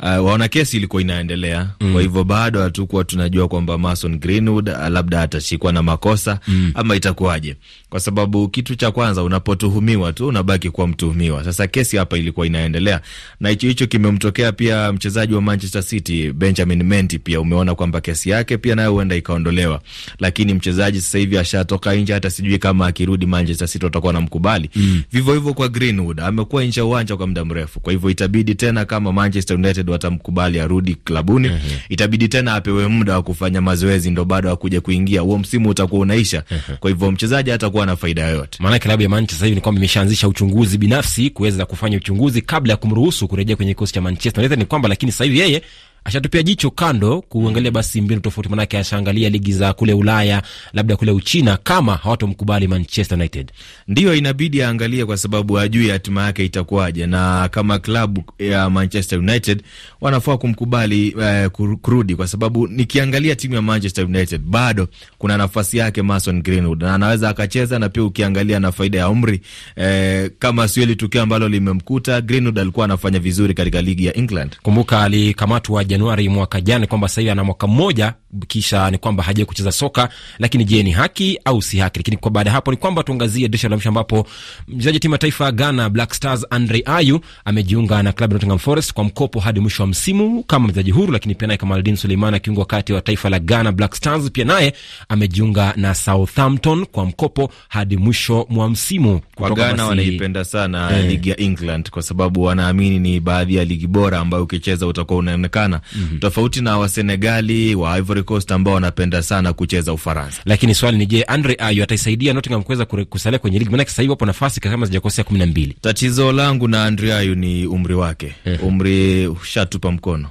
Uh, 0.00 0.06
waona 0.26 0.48
kesi 0.48 0.76
ilikuwa 0.76 1.02
inaendelea 1.02 1.70
mm. 1.80 1.92
Kwa 1.92 2.02
hivyo 2.02 2.24
bado 2.24 2.62
hatukuwa 2.62 3.04
tunajua 3.04 3.48
kwamba 3.48 3.78
Mason 3.78 4.18
Greenwood 4.18 4.68
uh, 4.68 4.88
labda 4.88 5.20
atashikwa 5.22 5.72
na 5.72 5.82
makosa 5.82 6.40
mm. 6.48 6.70
ama 6.74 6.96
itakuwaje, 6.96 7.56
kwa 7.88 8.00
sababu 8.00 8.48
kitu 8.48 8.74
cha 8.74 8.90
kwanza 8.90 9.22
unapotuhumiwa 9.22 10.12
tu 10.12 10.26
unabaki 10.28 10.70
kuwa 10.70 10.88
mtuhumiwa. 10.88 11.44
Sasa 11.44 11.66
kesi 11.66 11.96
hapa 11.96 12.18
ilikuwa 12.18 12.46
inaendelea 12.46 13.00
na 13.40 13.48
hicho 13.48 13.68
hicho 13.68 13.86
kimemtokea 13.86 14.52
pia 14.52 14.92
mchezaji 14.92 15.34
wa 15.34 15.42
Manchester 15.42 15.82
City 15.82 16.32
Benjamin 16.32 16.82
Mendy, 16.82 17.18
pia 17.18 17.40
umeona 17.40 17.74
kwamba 17.74 18.00
kesi 18.00 18.30
yake 18.30 18.58
pia 18.58 18.74
nayo 18.74 18.92
huenda 18.92 19.16
ikaondolewa, 19.16 19.80
lakini 20.18 20.54
mchezaji 20.54 21.00
sasa 21.00 21.18
hivi 21.18 21.38
ashatoka 21.38 21.94
nje, 21.94 22.12
hata 22.12 22.30
sijui 22.30 22.58
kama 22.58 22.86
akirudi 22.86 23.26
Manchester 23.26 23.68
City 23.68 23.84
watakuwa 23.84 24.12
namkubali 24.12 24.70
mm. 24.76 25.02
Vivyo 25.12 25.34
hivyo 25.34 25.54
kwa 25.54 25.68
Greenwood, 25.68 26.20
amekuwa 26.20 26.64
nje 26.64 26.80
uwanja 26.80 27.16
kwa 27.16 27.26
muda 27.26 27.44
mrefu, 27.44 27.80
kwa 27.80 27.92
hivyo 27.92 28.10
itabidi 28.10 28.54
tena 28.54 28.84
kama 28.84 29.12
Manchester 29.12 29.56
United 29.56 29.83
watamkubali 29.92 30.60
arudi 30.60 30.94
klabuni. 30.94 31.48
uh 31.48 31.54
-huh. 31.54 31.58
Itabidi 31.88 32.28
tena 32.28 32.54
apewe 32.54 32.86
muda 32.88 33.14
wa 33.14 33.22
kufanya 33.22 33.60
mazoezi, 33.60 34.10
ndo 34.10 34.24
bado 34.24 34.50
akuja 34.50 34.80
kuingia, 34.80 35.20
huo 35.20 35.38
msimu 35.38 35.68
utakuwa 35.68 36.00
unaisha. 36.00 36.42
uh 36.50 36.56
-huh. 36.56 36.76
Kwa 36.76 36.90
hivyo 36.90 37.10
mchezaji 37.12 37.50
hatakuwa 37.50 37.86
na 37.86 37.96
faida 37.96 38.22
yoyote. 38.28 38.58
Maana 38.62 38.78
klabu 38.78 39.02
ya 39.02 39.08
Manchester 39.08 39.34
sasa 39.36 39.44
hivi 39.46 39.54
ni 39.54 39.60
kwamba 39.60 39.78
imeshaanzisha 39.78 40.28
uchunguzi 40.28 40.78
binafsi 40.78 41.30
kuweza 41.30 41.66
kufanya 41.66 41.96
uchunguzi 41.96 42.42
kabla 42.42 42.72
ya 42.72 42.76
kumruhusu 42.76 43.28
kurejea 43.28 43.56
kwenye 43.56 43.72
kikosi 43.74 43.92
cha 43.92 44.00
Manchester 44.00 44.40
United. 44.40 44.58
Ni 44.58 44.64
kwamba 44.64 44.88
lakini 44.88 45.12
sasa 45.12 45.24
hivi 45.24 45.38
yeye 45.38 45.62
ashatupia 46.04 46.42
jicho 46.42 46.70
kando 46.70 47.20
kuangalia 47.22 47.70
basi 47.70 48.00
mbinu 48.00 48.20
tofauti, 48.20 48.48
manake 48.48 48.78
ashaangalia 48.78 49.28
ligi 49.28 49.52
za 49.52 49.72
kule 49.72 49.92
Ulaya, 49.94 50.42
labda 50.72 50.96
kule 50.96 51.10
Uchina, 51.12 51.56
kama 51.56 51.96
hawatomkubali 51.96 52.68
Manchester 52.68 53.18
United. 53.18 53.52
Ndiyo 53.88 54.14
inabidi 54.14 54.62
aangalie, 54.62 55.04
kwa 55.04 55.16
sababu 55.16 55.58
ajui 55.58 55.88
hatima 55.88 56.24
yake 56.24 56.44
itakuwaje, 56.44 57.06
na 57.06 57.48
kama 57.48 57.78
klabu 57.78 58.24
ya 58.38 58.70
Manchester 58.70 59.18
United 59.18 59.62
wanafaa 60.00 60.36
kumkubali 60.36 61.14
eh, 61.22 61.50
kurudi, 61.82 62.16
kwa 62.16 62.26
sababu 62.28 62.66
nikiangalia 62.68 63.36
timu 63.36 63.54
ya 63.54 63.62
Manchester 63.62 64.04
United 64.04 64.40
bado 64.40 64.88
kuna 65.18 65.36
nafasi 65.36 65.76
yake 65.78 66.02
Mason 66.02 66.42
Greenwood 66.42 66.82
na 66.82 66.94
anaweza 66.94 67.28
akacheza, 67.28 67.78
na 67.78 67.88
pia 67.88 68.04
ukiangalia 68.04 68.60
na 68.60 68.72
faida 68.72 68.98
ya 68.98 69.08
umri 69.08 69.40
eh, 69.76 70.30
kama 70.38 70.68
sio 70.68 70.82
ile 70.82 70.94
tukio 70.94 71.22
ambalo 71.22 71.48
limemkuta 71.48 72.20
Greenwood, 72.20 72.58
alikuwa 72.58 72.84
anafanya 72.84 73.18
vizuri 73.18 73.54
katika 73.54 73.82
ligi 73.82 74.06
ya 74.06 74.16
England. 74.16 74.56
Kumbuka 74.62 75.02
alikamatwa 75.02 75.84
Januari 75.94 76.28
mwaka 76.28 76.60
jana, 76.60 76.86
kwamba 76.86 77.08
sasa 77.08 77.20
hivi 77.20 77.30
ana 77.30 77.44
mwaka 77.44 77.66
mmoja, 77.66 78.14
kisha 78.48 78.90
ni 78.90 78.98
kwamba 78.98 79.22
hajawahi 79.22 79.46
kucheza 79.46 79.72
soka. 79.72 80.08
Lakini 80.38 80.64
je, 80.64 80.82
ni 80.82 80.90
haki 80.90 81.38
au 81.44 81.62
si 81.62 81.78
haki? 81.78 81.98
Lakini 81.98 82.16
kwa 82.16 82.30
baada 82.30 82.50
ya 82.50 82.54
hapo 82.54 82.70
ni 82.70 82.76
kwamba 82.76 83.02
tuangazie 83.02 83.48
dirisha 83.48 83.68
la 83.68 83.76
mwisho, 83.76 83.88
ambapo 83.88 84.26
mchezaji 84.68 85.00
timu 85.00 85.14
ya 85.14 85.18
taifa 85.18 85.52
Ghana 85.52 85.90
Black 85.90 86.14
Stars 86.14 86.46
Andre 86.50 86.82
Ayew 86.86 87.18
amejiunga 87.44 88.02
na 88.02 88.12
klabu 88.12 88.32
ya 88.32 88.34
Nottingham 88.34 88.58
Forest 88.58 88.92
kwa 88.92 89.04
mkopo 89.04 89.40
hadi 89.40 89.60
mwisho 89.60 89.82
wa 89.82 89.86
msimu 89.86 90.42
kama 90.42 90.64
mchezaji 90.68 90.90
huru. 90.90 91.12
Lakini 91.12 91.34
pia 91.34 91.48
naye 91.48 91.58
Kamaldin 91.58 91.96
Suleiman 91.96 92.34
akiunga 92.34 92.60
wakati 92.60 92.92
wa 92.92 93.00
taifa 93.00 93.30
la 93.30 93.38
Ghana 93.38 93.72
Black 93.72 93.94
Stars 93.94 94.30
pia 94.30 94.44
naye 94.44 94.74
amejiunga 95.08 95.72
na 95.76 95.94
Southampton 95.94 96.86
kwa 96.86 97.06
mkopo 97.06 97.50
hadi 97.68 97.96
mwisho 97.96 98.46
mwa 98.50 98.70
msimu. 98.70 99.20
Kwa 99.34 99.50
Ghana 99.50 99.86
wanaipenda 99.86 100.44
sana 100.44 100.98
eh, 100.98 101.06
ligi 101.10 101.30
ya 101.30 101.40
England 101.40 101.90
kwa 101.90 102.02
sababu 102.02 102.42
wanaamini 102.42 102.98
ni 102.98 103.20
baadhi 103.20 103.54
ya 103.54 103.64
ligi 103.64 103.86
bora 103.86 104.18
ambayo 104.18 104.42
ukicheza 104.44 104.86
utakuwa 104.86 105.18
unaonekana 105.18 105.80
Mm 105.94 106.08
-hmm. 106.12 106.18
Tofauti 106.18 106.60
na 106.60 106.78
Wasenegali 106.78 107.74
wa 107.74 107.98
Ivory 107.98 108.22
Coast 108.24 108.52
ambao 108.52 108.74
wanapenda 108.74 109.22
sana 109.22 109.52
kucheza 109.52 109.92
Ufaransa. 109.92 110.42
Lakini 110.44 110.74
swali 110.74 110.98
ni 110.98 111.06
je, 111.06 111.22
Andre 111.22 111.56
Ayew 111.58 111.82
ataisaidia 111.84 112.32
Nottingham 112.32 112.62
kuweza 112.62 112.84
kusalia 112.84 113.38
kwenye 113.38 113.58
ligi? 113.58 113.70
Maanake 113.70 113.90
sasa 113.90 114.02
hivi 114.02 114.10
wapo 114.10 114.26
nafasi 114.26 114.60
kama 114.60 114.86
sijakosea 114.86 115.24
kumi 115.24 115.38
na 115.38 115.46
mbili. 115.46 115.76
Tatizo 115.80 116.32
langu 116.32 116.68
na 116.68 116.84
Andre 116.84 117.14
Ayew 117.14 117.34
ni 117.34 117.66
umri 117.66 117.94
wake. 117.94 118.34
Umri 118.62 119.26
ushatupa 119.26 119.92
mkono 119.92 120.28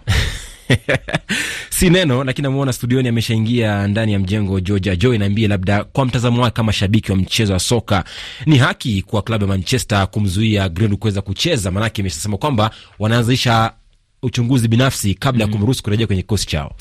si 1.69 1.89
neno 1.89 2.23
lakini 2.23 2.43
namuona 2.43 2.73
studioni 2.73 3.09
ameshaingia 3.09 3.87
ndani 3.87 4.13
ya 4.13 4.19
mjengo. 4.19 4.59
Georgia 4.59 4.95
Joy, 4.95 5.17
naambie 5.17 5.47
labda 5.47 5.83
kwa 5.83 6.05
mtazamo 6.05 6.41
wake 6.43 6.55
kama 6.55 6.73
shabiki 6.73 7.11
wa 7.11 7.17
mchezo 7.17 7.53
wa 7.53 7.59
soka, 7.59 8.03
ni 8.45 8.57
haki 8.57 9.01
kwa 9.01 9.21
klabu 9.21 9.43
ya 9.43 9.47
Manchester 9.47 10.07
kumzuia 10.11 10.69
Greenwood 10.69 10.99
kuweza 10.99 11.21
kucheza? 11.21 11.71
Maanake 11.71 12.01
imeshasema 12.01 12.37
kwamba 12.37 12.71
wanaanzisha 12.99 13.71
uchunguzi 14.23 14.67
binafsi 14.67 15.13
kabla 15.13 15.41
ya 15.43 15.47
mm. 15.47 15.53
kumruhusu 15.53 15.83
kurejea 15.83 16.07
kwenye 16.07 16.21
kikosi 16.21 16.47
chao. 16.47 16.75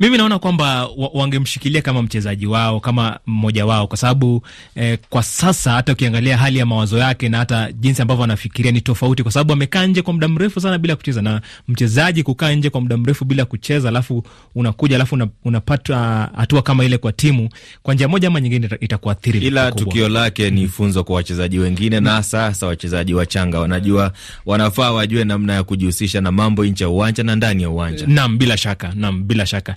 Mimi 0.00 0.16
naona 0.18 0.38
kwamba 0.38 0.88
wangemshikilia 1.14 1.82
kama 1.82 2.02
mchezaji 2.02 2.46
wao 2.46 2.80
kama 2.80 3.18
mmoja 3.26 3.66
wao, 3.66 3.86
kwa 3.86 3.96
sababu 3.96 4.42
eh, 4.74 4.98
kwa 5.10 5.22
sasa 5.22 5.72
hata 5.72 5.92
ukiangalia 5.92 6.36
hali 6.36 6.58
ya 6.58 6.66
mawazo 6.66 6.98
yake 6.98 7.28
na 7.28 7.38
hata 7.38 7.72
jinsi 7.72 8.02
ambavyo 8.02 8.24
anafikiria 8.24 8.72
ni 8.72 8.80
tofauti, 8.80 9.22
kwa 9.22 9.32
sababu 9.32 9.52
amekaa 9.52 9.86
nje 9.86 10.02
kwa 10.02 10.12
muda 10.12 10.28
mrefu 10.28 10.60
sana 10.60 10.78
bila 10.78 10.96
kucheza, 10.96 11.22
na 11.22 11.40
mchezaji 11.68 12.22
kukaa 12.22 12.52
nje 12.52 12.70
kwa 12.70 12.80
muda 12.80 12.96
mrefu 12.96 13.24
bila 13.24 13.44
kucheza, 13.44 13.88
alafu 13.88 14.24
unakuja 14.54 14.96
alafu 14.96 15.14
una, 15.14 15.28
unapata 15.44 16.30
hatua 16.36 16.62
kama 16.62 16.84
ile 16.84 16.98
kwa 16.98 17.12
timu, 17.12 17.48
kwa 17.82 17.94
njia 17.94 18.08
moja 18.08 18.28
ama 18.28 18.40
nyingine 18.40 18.68
itakuathiri. 18.80 19.38
Ila 19.40 19.72
tukio 19.72 20.08
lake 20.08 20.50
ni 20.50 20.68
funzo 20.68 21.04
kwa 21.04 21.16
wachezaji 21.16 21.58
wengine 21.58 22.00
mm. 22.00 22.04
na 22.06 22.22
sasa 22.22 22.66
wachezaji 22.66 23.14
wachanga 23.14 23.58
wanajua, 23.60 24.12
wanafaa 24.46 24.90
wajue 24.92 25.24
namna 25.24 25.52
ya 25.54 25.62
kujihusisha 25.62 26.20
na 26.20 26.32
mambo 26.32 26.64
nje 26.64 26.81
ya 26.82 26.88
uwanja 26.88 27.22
na 27.22 27.36
ndani 27.36 27.62
ya 27.62 27.70
uwanja. 27.70 28.06
Naam, 28.06 28.38
bila 28.38 28.56
shaka, 28.56 28.92
naam, 28.94 29.24
bila 29.24 29.46
shaka 29.46 29.76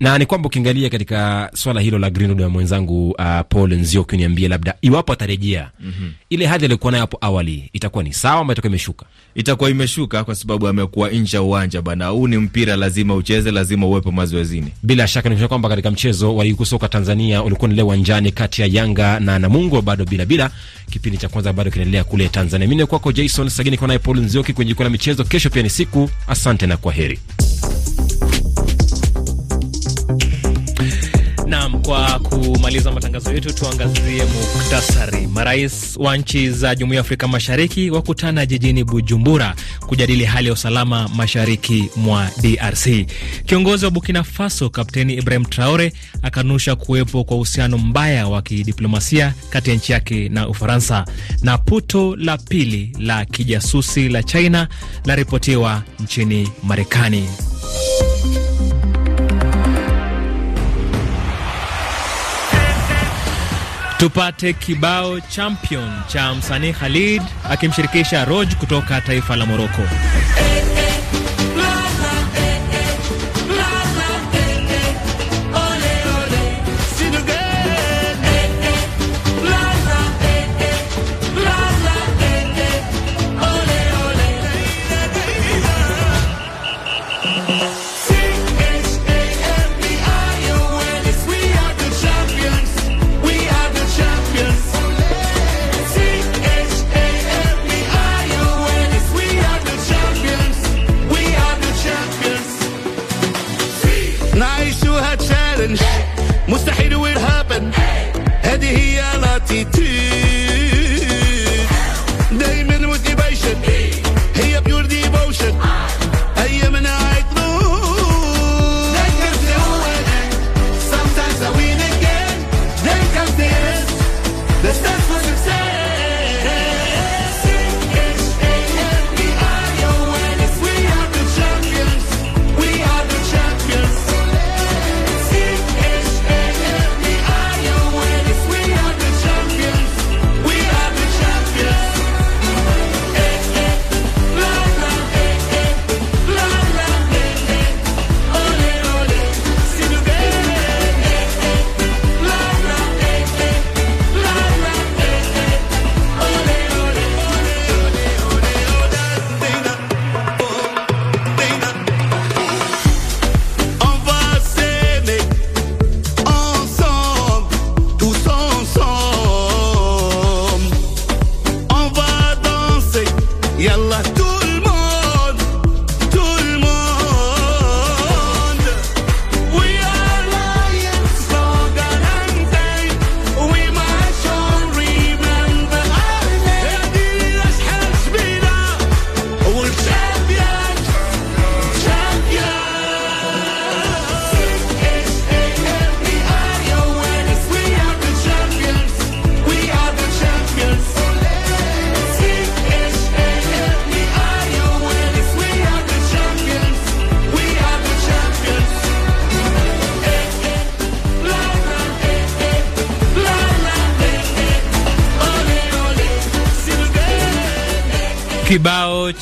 na 0.00 0.18
ni 0.18 0.26
kwamba 0.26 0.46
ukiangalia 0.46 0.90
katika 0.90 1.50
swala 1.54 1.80
hilo 1.80 1.98
la 1.98 2.10
Greenwood 2.10 2.40
na 2.40 2.48
mwenzangu 2.48 3.10
uh, 3.10 3.40
Paul 3.48 3.74
Nzioki, 3.74 4.14
uniambie 4.14 4.48
labda 4.48 4.74
iwapo 4.82 5.12
atarejea 5.12 5.70
mm 5.80 5.92
-hmm. 6.00 6.10
ile 6.30 6.46
hadhi 6.46 6.64
aliyokuwa 6.64 6.92
nayo 6.92 7.00
hapo 7.00 7.18
awali 7.20 7.70
itakuwa 7.72 8.04
ni 8.04 8.12
sawa 8.12 8.40
ama 8.40 8.52
itakuwa 8.52 8.68
imeshuka? 8.70 9.06
Itakuwa 9.34 9.70
imeshuka 9.70 10.24
kwa 10.24 10.34
sababu 10.34 10.68
amekuwa 10.68 11.10
nje 11.10 11.36
ya 11.36 11.42
uwanja 11.42 11.82
bana. 11.82 12.06
Huu 12.06 12.28
ni 12.28 12.36
mpira, 12.36 12.76
lazima 12.76 13.14
ucheze, 13.14 13.50
lazima 13.50 13.86
uwepo 13.86 14.12
mazoezini. 14.12 14.72
Bila 14.82 15.06
shaka 15.08 15.28
ni 15.28 15.48
kwamba 15.48 15.68
katika 15.68 15.90
mchezo 15.90 16.36
wa 16.36 16.44
ligi 16.44 16.56
kuu 16.56 16.64
soka 16.64 16.88
Tanzania 16.88 17.42
ulikuwa 17.42 17.70
ni 17.70 17.82
uwanjani 17.82 18.32
kati 18.32 18.62
ya 18.62 18.68
Yanga 18.72 19.20
na 19.20 19.38
Namungo, 19.38 19.82
bado 19.82 20.04
bila 20.04 20.24
bila, 20.24 20.50
kipindi 20.90 21.18
cha 21.18 21.28
kwanza 21.28 21.52
bado 21.52 21.70
kinaendelea 21.70 22.04
kule 22.04 22.28
Tanzania. 22.28 22.68
Mimi 22.68 22.80
ni 22.80 22.86
kwako 22.86 23.12
Jason 23.12 23.48
Sagini, 23.48 23.76
kwa 23.78 23.88
naye 23.88 23.98
Paul 23.98 24.20
Nzioki 24.20 24.52
kwenye 24.52 24.68
jukwaa 24.68 24.84
la 24.84 24.90
michezo. 24.90 25.24
Kesho 25.24 25.50
pia 25.50 25.62
ni 25.62 25.70
siku. 25.70 26.10
Asante 26.28 26.66
na 26.66 26.76
kwa 26.76 26.92
kumaliza 32.18 32.92
matangazo 32.92 33.32
yetu 33.32 33.52
tuangazie 33.54 34.22
muktasari. 34.24 35.26
Marais 35.26 35.96
wa 35.96 36.16
nchi 36.16 36.50
za 36.50 36.74
Jumuiya 36.74 36.96
ya 36.96 37.00
Afrika 37.00 37.28
Mashariki 37.28 37.90
wakutana 37.90 38.46
jijini 38.46 38.84
Bujumbura 38.84 39.54
kujadili 39.86 40.24
hali 40.24 40.46
ya 40.46 40.52
usalama 40.52 41.08
mashariki 41.08 41.90
mwa 41.96 42.30
DRC. 42.42 43.06
Kiongozi 43.46 43.84
wa 43.84 43.90
Burkina 43.90 44.22
Faso 44.24 44.70
Kapteni 44.70 45.14
Ibrahim 45.14 45.44
Traore 45.44 45.92
akanusha 46.22 46.76
kuwepo 46.76 47.24
kwa 47.24 47.36
uhusiano 47.36 47.78
mbaya 47.78 48.26
wa 48.28 48.42
kidiplomasia 48.42 49.34
kati 49.50 49.70
ya 49.70 49.76
nchi 49.76 49.92
yake 49.92 50.28
na 50.28 50.48
Ufaransa. 50.48 51.04
Na 51.42 51.58
puto 51.58 52.16
la 52.16 52.38
pili 52.38 52.92
la 52.98 53.24
kijasusi 53.24 54.08
la 54.08 54.22
China 54.22 54.68
laripotiwa 55.04 55.82
nchini 56.00 56.48
Marekani. 56.62 57.28
Tupate 63.98 64.52
kibao 64.52 65.20
champion 65.20 65.90
cha 66.08 66.34
msanii 66.34 66.72
Khalid 66.72 67.22
akimshirikisha 67.50 68.24
Roj 68.24 68.54
kutoka 68.54 69.00
taifa 69.00 69.36
la 69.36 69.46
Moroko. 69.46 69.82
Kibao 105.66 106.95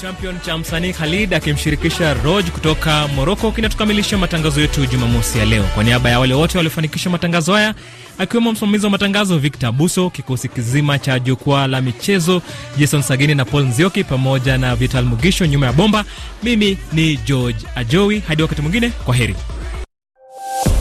champion 0.05 0.41
cha 0.41 0.59
msanii 0.59 0.93
Khalid 0.93 1.35
akimshirikisha 1.35 2.15
Roj 2.15 2.45
kutoka 2.51 3.09
Moroko 3.09 3.51
kinatukamilisha 3.53 4.19
matangazo 4.19 4.61
yetu 4.61 4.87
Jumamosi 4.87 5.39
ya 5.39 5.45
leo. 5.45 5.65
Kwa 5.75 5.85
niaba 5.85 6.11
ya 6.11 6.19
wale 6.21 6.35
wote 6.35 6.59
waliofanikisha 6.59 7.11
matangazo 7.11 7.53
haya, 7.55 7.75
akiwemo 8.19 8.53
msimamizi 8.53 8.85
wa 8.85 8.91
matangazo 8.91 9.39
Victor 9.39 9.73
Buso, 9.73 10.11
kikosi 10.11 10.49
kizima 10.49 10.99
cha 10.99 11.19
jukwaa 11.19 11.67
la 11.67 11.81
michezo 11.81 12.43
Jason 12.79 13.03
Sagini 13.03 13.35
na 13.35 13.45
Paul 13.45 13.65
Nzioki, 13.65 14.05
pamoja 14.05 14.59
na 14.59 14.77
Vital 14.77 15.05
Mugisho 15.05 15.47
nyuma 15.47 15.67
ya 15.67 15.73
bomba, 15.73 16.05
mimi 16.43 16.79
ni 16.93 17.17
George 17.17 17.67
Ajowi. 17.75 18.21
Hadi 18.29 18.43
wakati 18.43 18.63
mwingine, 18.63 18.91
kwa 18.91 19.15
heri. 19.15 19.35